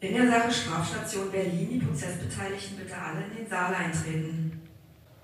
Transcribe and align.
In 0.00 0.14
der 0.14 0.30
Sache 0.30 0.52
Strafstation 0.52 1.28
Berlin, 1.32 1.70
die 1.72 1.78
Prozessbeteiligten 1.84 2.76
bitte 2.76 2.94
alle 2.96 3.24
in 3.24 3.36
den 3.36 3.50
Saal 3.50 3.74
eintreten. 3.74 4.60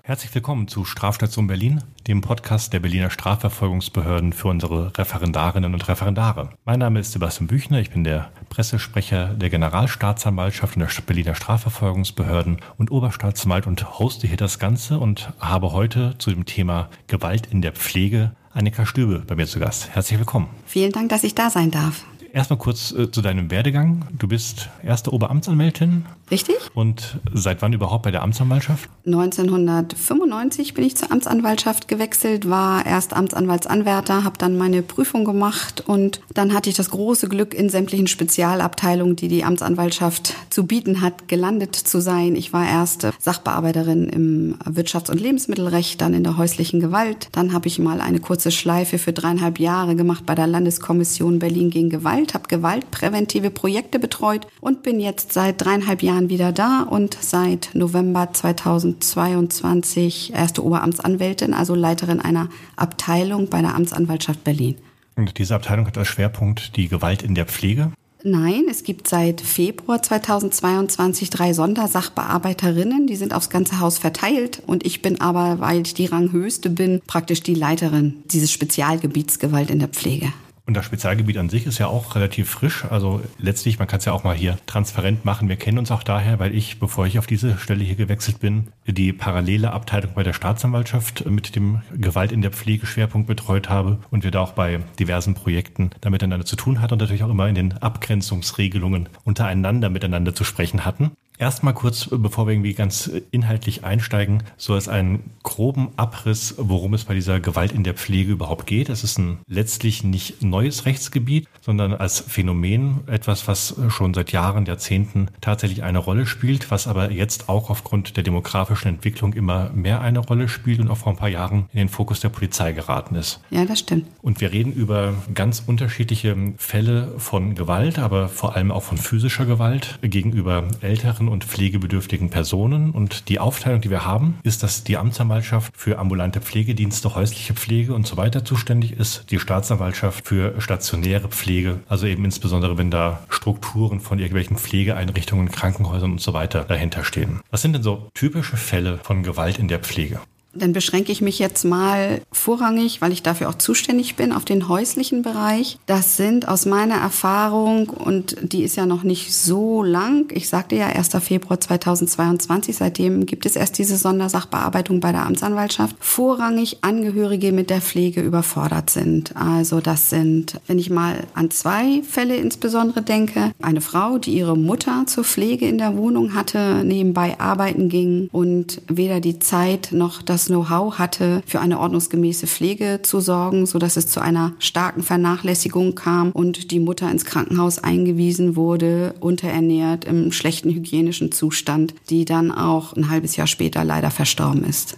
Herzlich 0.03 0.35
willkommen 0.35 0.67
zu 0.67 0.83
Strafstation 0.83 1.47
Berlin, 1.47 1.81
dem 2.07 2.19
Podcast 2.19 2.73
der 2.73 2.81
Berliner 2.81 3.09
Strafverfolgungsbehörden 3.09 4.33
für 4.33 4.49
unsere 4.49 4.91
Referendarinnen 4.97 5.73
und 5.73 5.87
Referendare. 5.87 6.49
Mein 6.65 6.79
Name 6.79 6.99
ist 6.99 7.13
Sebastian 7.13 7.47
Büchner, 7.47 7.79
ich 7.79 7.91
bin 7.91 8.03
der 8.03 8.31
Pressesprecher 8.49 9.27
der 9.29 9.49
Generalstaatsanwaltschaft 9.49 10.75
und 10.75 10.81
der 10.81 11.01
Berliner 11.07 11.35
Strafverfolgungsbehörden 11.35 12.59
und 12.77 12.91
Oberstaatsanwalt 12.91 13.67
und 13.67 13.97
hoste 13.97 14.27
hier 14.27 14.35
das 14.35 14.59
Ganze 14.59 14.99
und 14.99 15.31
habe 15.39 15.71
heute 15.71 16.15
zu 16.17 16.31
dem 16.31 16.45
Thema 16.45 16.89
Gewalt 17.07 17.47
in 17.47 17.61
der 17.61 17.71
Pflege 17.71 18.35
Annika 18.51 18.85
Stübe 18.85 19.19
bei 19.19 19.35
mir 19.35 19.47
zu 19.47 19.59
Gast. 19.59 19.89
Herzlich 19.91 20.19
willkommen. 20.19 20.49
Vielen 20.65 20.91
Dank, 20.91 21.07
dass 21.09 21.23
ich 21.23 21.33
da 21.33 21.49
sein 21.49 21.71
darf. 21.71 22.03
Erstmal 22.35 22.59
kurz 22.59 22.91
äh, 22.91 23.09
zu 23.09 23.21
deinem 23.21 23.49
Werdegang. 23.49 24.09
Du 24.11 24.27
bist 24.27 24.67
erste 24.83 25.13
Oberamtsanwältin. 25.13 26.05
Richtig. 26.29 26.57
Und 26.73 27.17
seit 27.33 27.61
wann 27.61 27.71
überhaupt 27.71 28.03
bei 28.03 28.11
der 28.11 28.23
Amtsanwaltschaft? 28.23 28.89
1995 29.05 30.73
bin 30.73 30.83
ich 30.83 30.97
zur 30.97 31.13
Amtsanwaltschaft 31.13 31.87
gewechselt, 31.87 32.49
war 32.49 32.85
erst 32.85 33.13
Amtsanwaltsanwärter, 33.13 34.25
habe 34.25 34.37
dann 34.37 34.57
meine 34.57 34.81
Prüfung 34.81 35.23
gemacht 35.23 35.81
und 35.87 36.19
dann 36.33 36.53
hatte 36.53 36.69
ich 36.69 36.75
das 36.75 36.89
große 36.89 37.29
Glück, 37.29 37.53
in 37.53 37.69
sämtlichen 37.69 38.07
Spezialabteilungen, 38.07 39.15
die 39.15 39.29
die 39.29 39.45
Amtsanwaltschaft 39.45 40.33
zu 40.49 40.65
bieten 40.65 40.99
hat, 40.99 41.29
gelandet 41.29 41.75
zu 41.75 42.01
sein. 42.01 42.35
Ich 42.35 42.51
war 42.51 42.67
erste 42.67 43.13
Sachbearbeiterin 43.17 44.09
im 44.09 44.55
Wirtschafts- 44.65 45.11
und 45.11 45.21
Lebensmittelrecht, 45.21 46.01
dann 46.01 46.13
in 46.13 46.25
der 46.25 46.35
häuslichen 46.35 46.81
Gewalt. 46.81 47.29
Dann 47.31 47.53
habe 47.53 47.67
ich 47.69 47.79
mal 47.79 48.01
eine 48.01 48.19
kurze 48.19 48.51
Schleife 48.51 48.97
für 48.97 49.13
dreieinhalb 49.13 49.57
Jahre 49.57 49.95
gemacht 49.95 50.25
bei 50.25 50.35
der 50.35 50.47
Landeskommission 50.47 51.39
Berlin 51.39 51.69
gegen 51.69 51.89
Gewalt 51.89 52.24
Gewalt, 52.25 52.33
habe 52.33 52.47
gewaltpräventive 52.47 53.51
Projekte 53.51 53.99
betreut 53.99 54.47
und 54.61 54.83
bin 54.83 54.99
jetzt 54.99 55.33
seit 55.33 55.63
dreieinhalb 55.63 56.01
Jahren 56.01 56.29
wieder 56.29 56.51
da 56.51 56.81
und 56.81 57.17
seit 57.19 57.69
November 57.73 58.31
2022 58.31 60.33
erste 60.33 60.63
Oberamtsanwältin, 60.63 61.53
also 61.53 61.75
Leiterin 61.75 62.21
einer 62.21 62.49
Abteilung 62.75 63.49
bei 63.49 63.61
der 63.61 63.75
Amtsanwaltschaft 63.75 64.43
Berlin. 64.43 64.75
Und 65.15 65.37
diese 65.37 65.55
Abteilung 65.55 65.87
hat 65.87 65.97
als 65.97 66.07
Schwerpunkt 66.07 66.75
die 66.75 66.87
Gewalt 66.87 67.23
in 67.23 67.35
der 67.35 67.45
Pflege? 67.45 67.91
Nein, 68.23 68.63
es 68.69 68.83
gibt 68.83 69.07
seit 69.07 69.39
Februar 69.39 70.01
2022 70.01 71.29
drei 71.29 71.53
Sondersachbearbeiterinnen, 71.53 73.05
die 73.05 73.17
sind 73.17 73.35
aufs 73.35 73.51
ganze 73.51 73.79
Haus 73.79 73.99
verteilt 73.99 74.63
und 74.65 74.83
ich 74.83 75.03
bin 75.03 75.21
aber, 75.21 75.59
weil 75.59 75.83
ich 75.83 75.93
die 75.93 76.07
Ranghöchste 76.07 76.71
bin, 76.71 77.01
praktisch 77.05 77.43
die 77.43 77.53
Leiterin 77.53 78.23
dieses 78.31 78.51
Spezialgebiets 78.51 79.37
Gewalt 79.37 79.69
in 79.69 79.77
der 79.77 79.89
Pflege. 79.89 80.33
Und 80.67 80.73
das 80.73 80.85
Spezialgebiet 80.85 81.37
an 81.37 81.49
sich 81.49 81.67
ist 81.67 81.77
ja 81.77 81.87
auch 81.87 82.15
relativ 82.15 82.49
frisch. 82.49 82.85
Also 82.85 83.21
letztlich, 83.37 83.77
man 83.77 83.87
kann 83.87 83.99
es 83.99 84.05
ja 84.05 84.13
auch 84.13 84.23
mal 84.23 84.35
hier 84.35 84.57
transparent 84.65 85.23
machen. 85.23 85.47
Wir 85.47 85.57
kennen 85.57 85.77
uns 85.77 85.91
auch 85.91 86.01
daher, 86.01 86.39
weil 86.39 86.55
ich, 86.55 86.79
bevor 86.79 87.05
ich 87.05 87.19
auf 87.19 87.27
diese 87.27 87.57
Stelle 87.59 87.83
hier 87.83 87.95
gewechselt 87.95 88.39
bin, 88.39 88.69
die 88.87 89.13
parallele 89.13 89.71
Abteilung 89.71 90.11
bei 90.15 90.23
der 90.23 90.33
Staatsanwaltschaft 90.33 91.25
mit 91.27 91.55
dem 91.55 91.81
Gewalt 91.95 92.31
in 92.31 92.41
der 92.41 92.51
Pflege 92.51 92.87
Schwerpunkt 92.87 93.27
betreut 93.27 93.69
habe 93.69 93.99
und 94.09 94.23
wir 94.23 94.31
da 94.31 94.41
auch 94.41 94.53
bei 94.53 94.79
diversen 94.97 95.35
Projekten 95.35 95.91
da 96.01 96.09
miteinander 96.09 96.45
zu 96.45 96.55
tun 96.55 96.81
hatten 96.81 96.93
und 96.93 96.99
natürlich 96.99 97.23
auch 97.23 97.29
immer 97.29 97.47
in 97.47 97.55
den 97.55 97.73
Abgrenzungsregelungen 97.73 99.09
untereinander 99.23 99.89
miteinander 99.89 100.33
zu 100.33 100.43
sprechen 100.43 100.83
hatten. 100.83 101.11
Erstmal 101.37 101.73
kurz, 101.73 102.09
bevor 102.11 102.47
wir 102.47 102.53
irgendwie 102.53 102.73
ganz 102.73 103.11
inhaltlich 103.31 103.83
einsteigen, 103.83 104.43
so 104.57 104.73
als 104.73 104.87
einen 104.87 105.31
groben 105.43 105.89
Abriss, 105.97 106.55
worum 106.57 106.93
es 106.93 107.05
bei 107.05 107.13
dieser 107.13 107.39
Gewalt 107.39 107.71
in 107.71 107.83
der 107.83 107.93
Pflege 107.93 108.31
überhaupt 108.31 108.67
geht. 108.67 108.89
Es 108.89 109.03
ist 109.03 109.17
ein 109.17 109.39
letztlich 109.47 110.03
nicht 110.03 110.41
neues 110.41 110.85
Rechtsgebiet, 110.85 111.47
sondern 111.61 111.93
als 111.93 112.19
Phänomen 112.21 113.01
etwas, 113.07 113.47
was 113.47 113.75
schon 113.89 114.13
seit 114.13 114.31
Jahren, 114.31 114.65
Jahrzehnten 114.65 115.27
tatsächlich 115.41 115.83
eine 115.83 115.99
Rolle 115.99 116.25
spielt, 116.25 116.71
was 116.71 116.87
aber 116.87 117.11
jetzt 117.11 117.49
auch 117.49 117.69
aufgrund 117.69 118.15
der 118.17 118.23
demografischen 118.23 118.89
Entwicklung 118.89 119.33
immer 119.33 119.69
mehr 119.71 120.01
eine 120.01 120.19
Rolle 120.19 120.47
spielt 120.47 120.79
und 120.79 120.89
auch 120.89 120.97
vor 120.97 121.11
ein 121.11 121.17
paar 121.17 121.29
Jahren 121.29 121.65
in 121.73 121.79
den 121.79 121.89
Fokus 121.89 122.21
der 122.21 122.29
Polizei 122.29 122.71
geraten 122.71 123.15
ist. 123.15 123.41
Ja, 123.49 123.65
das 123.65 123.79
stimmt. 123.79 124.05
Und 124.21 124.41
wir 124.41 124.51
reden 124.51 124.71
über 124.71 125.13
ganz 125.33 125.63
unterschiedliche 125.65 126.35
Fälle 126.57 127.13
von 127.17 127.55
Gewalt, 127.55 127.99
aber 127.99 128.29
vor 128.29 128.55
allem 128.55 128.71
auch 128.71 128.83
von 128.83 128.97
physischer 128.97 129.45
Gewalt 129.45 129.99
gegenüber 130.01 130.63
älteren 130.81 131.24
älteren 131.25 131.27
und 131.27 131.43
pflegebedürftigen 131.43 132.29
Personen. 132.29 132.91
Und 132.91 133.29
die 133.29 133.39
Aufteilung, 133.39 133.81
die 133.81 133.89
wir 133.89 134.05
haben, 134.05 134.37
ist, 134.43 134.63
dass 134.63 134.83
die 134.83 134.97
Amtsanwaltschaft 134.97 135.73
für 135.75 135.97
ambulante 135.99 136.41
Pflegedienste, 136.41 137.15
häusliche 137.15 137.53
Pflege 137.53 137.93
und 137.93 138.07
so 138.07 138.17
weiter 138.17 138.43
zuständig 138.43 138.93
ist, 138.93 139.25
die 139.31 139.39
Staatsanwaltschaft 139.39 140.27
für 140.27 140.59
stationäre 140.59 141.29
Pflege, 141.29 141.79
also 141.87 142.07
eben 142.07 142.25
insbesondere, 142.25 142.77
wenn 142.77 142.91
da 142.91 143.19
Strukturen 143.29 143.99
von 143.99 144.19
irgendwelchen 144.19 144.57
Pflegeeinrichtungen, 144.57 145.49
Krankenhäusern 145.49 146.11
und 146.11 146.21
so 146.21 146.33
weiter 146.33 146.63
dahinter 146.63 147.03
stehen. 147.03 147.41
Was 147.51 147.61
sind 147.61 147.73
denn 147.73 147.83
so 147.83 148.09
typische 148.13 148.57
Fälle 148.57 148.99
von 149.03 149.23
Gewalt 149.23 149.59
in 149.59 149.67
der 149.67 149.79
Pflege? 149.79 150.19
Dann 150.55 150.73
beschränke 150.73 151.11
ich 151.11 151.21
mich 151.21 151.39
jetzt 151.39 151.65
mal 151.65 152.21
vorrangig, 152.31 153.01
weil 153.01 153.11
ich 153.11 153.23
dafür 153.23 153.49
auch 153.49 153.55
zuständig 153.55 154.15
bin, 154.15 154.31
auf 154.31 154.45
den 154.45 154.67
häuslichen 154.69 155.21
Bereich. 155.21 155.77
Das 155.85 156.17
sind 156.17 156.47
aus 156.47 156.65
meiner 156.65 156.95
Erfahrung, 156.95 157.89
und 157.89 158.37
die 158.41 158.63
ist 158.63 158.75
ja 158.75 158.85
noch 158.85 159.03
nicht 159.03 159.35
so 159.35 159.83
lang, 159.83 160.31
ich 160.31 160.49
sagte 160.49 160.75
ja 160.75 160.87
1. 160.87 161.09
Februar 161.21 161.59
2022, 161.59 162.75
seitdem 162.75 163.25
gibt 163.25 163.45
es 163.45 163.55
erst 163.55 163.77
diese 163.77 163.97
Sondersachbearbeitung 163.97 164.99
bei 164.99 165.11
der 165.11 165.25
Amtsanwaltschaft, 165.25 165.95
vorrangig 165.99 166.77
Angehörige 166.81 167.51
mit 167.51 167.69
der 167.69 167.81
Pflege 167.81 168.21
überfordert 168.21 168.89
sind. 168.89 169.35
Also 169.35 169.81
das 169.81 170.09
sind, 170.09 170.59
wenn 170.67 170.79
ich 170.79 170.89
mal 170.89 171.23
an 171.33 171.51
zwei 171.51 172.01
Fälle 172.07 172.35
insbesondere 172.35 173.01
denke, 173.01 173.51
eine 173.61 173.81
Frau, 173.81 174.17
die 174.17 174.37
ihre 174.37 174.57
Mutter 174.57 175.05
zur 175.07 175.23
Pflege 175.23 175.67
in 175.67 175.77
der 175.77 175.97
Wohnung 175.97 176.33
hatte, 176.33 176.83
nebenbei 176.83 177.39
arbeiten 177.39 177.89
ging 177.89 178.29
und 178.31 178.81
weder 178.87 179.19
die 179.19 179.39
Zeit 179.39 179.89
noch 179.91 180.21
das 180.21 180.44
Know-how 180.47 180.97
hatte, 180.97 181.43
für 181.45 181.59
eine 181.59 181.79
ordnungsgemäße 181.79 182.47
Pflege 182.47 183.01
zu 183.01 183.19
sorgen, 183.19 183.65
so 183.65 183.79
dass 183.79 183.97
es 183.97 184.07
zu 184.07 184.19
einer 184.19 184.53
starken 184.59 185.03
Vernachlässigung 185.03 185.95
kam 185.95 186.31
und 186.31 186.71
die 186.71 186.79
Mutter 186.79 187.09
ins 187.09 187.25
Krankenhaus 187.25 187.79
eingewiesen 187.79 188.55
wurde, 188.55 189.15
unterernährt 189.19 190.05
im 190.05 190.31
schlechten 190.31 190.69
hygienischen 190.69 191.31
Zustand, 191.31 191.93
die 192.09 192.25
dann 192.25 192.51
auch 192.51 192.93
ein 192.93 193.09
halbes 193.09 193.35
Jahr 193.35 193.47
später 193.47 193.83
leider 193.83 194.11
verstorben 194.11 194.63
ist. 194.63 194.97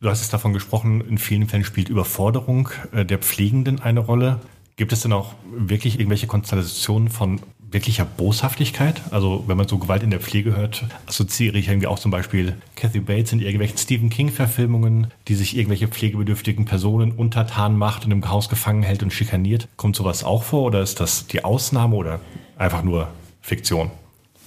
Du 0.00 0.10
hast 0.10 0.20
es 0.20 0.28
davon 0.28 0.52
gesprochen, 0.52 1.00
in 1.00 1.18
vielen 1.18 1.48
Fällen 1.48 1.64
spielt 1.64 1.88
Überforderung 1.88 2.68
äh, 2.92 3.04
der 3.04 3.18
Pflegenden 3.18 3.80
eine 3.80 4.00
Rolle. 4.00 4.40
Gibt 4.76 4.92
es 4.92 5.00
denn 5.00 5.12
auch 5.12 5.34
wirklich 5.56 5.98
irgendwelche 5.98 6.26
Konstellationen 6.26 7.08
von 7.08 7.40
wirklicher 7.70 8.04
Boshaftigkeit. 8.04 9.02
Also 9.10 9.44
wenn 9.46 9.56
man 9.56 9.68
so 9.68 9.78
Gewalt 9.78 10.02
in 10.02 10.10
der 10.10 10.20
Pflege 10.20 10.56
hört, 10.56 10.84
assoziiere 11.06 11.58
ich 11.58 11.68
irgendwie 11.68 11.86
auch 11.86 11.98
zum 11.98 12.10
Beispiel 12.10 12.54
Kathy 12.74 13.00
Bates 13.00 13.32
in 13.32 13.40
irgendwelchen 13.40 13.78
Stephen 13.78 14.10
King-Verfilmungen, 14.10 15.08
die 15.28 15.34
sich 15.34 15.56
irgendwelche 15.56 15.88
pflegebedürftigen 15.88 16.64
Personen 16.64 17.12
untertan 17.12 17.76
macht 17.76 18.04
und 18.04 18.12
im 18.12 18.28
Haus 18.28 18.48
gefangen 18.48 18.82
hält 18.82 19.02
und 19.02 19.12
schikaniert. 19.12 19.68
Kommt 19.76 19.96
sowas 19.96 20.24
auch 20.24 20.42
vor 20.42 20.62
oder 20.62 20.82
ist 20.82 21.00
das 21.00 21.26
die 21.26 21.44
Ausnahme 21.44 21.96
oder 21.96 22.20
einfach 22.56 22.82
nur 22.82 23.08
Fiktion? 23.40 23.90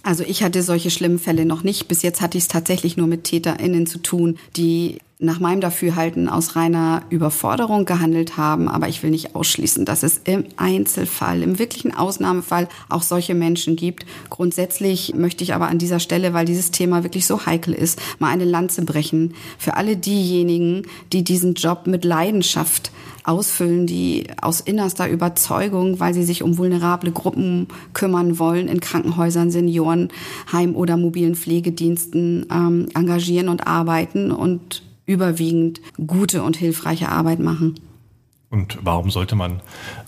Also 0.03 0.23
ich 0.23 0.43
hatte 0.43 0.63
solche 0.63 0.91
schlimmen 0.91 1.19
Fälle 1.19 1.45
noch 1.45 1.63
nicht. 1.63 1.87
Bis 1.87 2.01
jetzt 2.01 2.21
hatte 2.21 2.37
ich 2.37 2.45
es 2.45 2.47
tatsächlich 2.47 2.97
nur 2.97 3.07
mit 3.07 3.25
TäterInnen 3.25 3.85
zu 3.85 3.99
tun, 3.99 4.37
die 4.55 4.99
nach 5.21 5.41
meinem 5.41 5.59
Dafürhalten 5.59 6.29
aus 6.29 6.55
reiner 6.55 7.03
Überforderung 7.09 7.83
gehandelt 7.83 8.37
haben. 8.37 8.69
Aber 8.69 8.87
ich 8.87 9.03
will 9.03 9.09
nicht 9.09 9.35
ausschließen, 9.35 9.83
dass 9.83 10.01
es 10.01 10.21
im 10.23 10.45
Einzelfall, 10.55 11.43
im 11.43 11.59
wirklichen 11.59 11.93
Ausnahmefall 11.93 12.69
auch 12.87 13.01
solche 13.01 13.35
Menschen 13.35 13.75
gibt. 13.75 14.05
Grundsätzlich 14.29 15.13
möchte 15.13 15.43
ich 15.43 15.53
aber 15.53 15.67
an 15.67 15.77
dieser 15.77 15.99
Stelle, 15.99 16.33
weil 16.33 16.45
dieses 16.45 16.71
Thema 16.71 17.03
wirklich 17.03 17.27
so 17.27 17.45
heikel 17.45 17.73
ist, 17.73 17.99
mal 18.19 18.29
eine 18.29 18.45
Lanze 18.45 18.85
brechen 18.85 19.33
für 19.57 19.75
alle 19.75 19.97
diejenigen, 19.97 20.83
die 21.11 21.25
diesen 21.25 21.53
Job 21.53 21.85
mit 21.85 22.05
Leidenschaft 22.05 22.91
ausfüllen, 23.25 23.87
die 23.87 24.27
aus 24.41 24.61
innerster 24.61 25.09
Überzeugung, 25.09 25.99
weil 25.99 26.13
sie 26.13 26.23
sich 26.23 26.43
um 26.43 26.57
vulnerable 26.57 27.11
Gruppen 27.11 27.67
kümmern 27.93 28.39
wollen, 28.39 28.69
in 28.69 28.79
Krankenhäusern, 28.79 29.51
Seniorenheim 29.51 30.75
oder 30.75 30.95
mobilen 30.95 31.35
Pflegediensten 31.35 32.45
ähm, 32.49 32.87
engagieren 32.95 33.49
und 33.49 33.67
arbeiten 33.67 34.31
und 34.31 34.83
überwiegend 35.09 35.81
gute 36.05 36.43
und 36.43 36.55
hilfreiche 36.55 37.09
Arbeit 37.09 37.39
machen. 37.39 37.75
Und 38.51 38.79
warum 38.81 39.11
sollte 39.11 39.35
man 39.35 39.61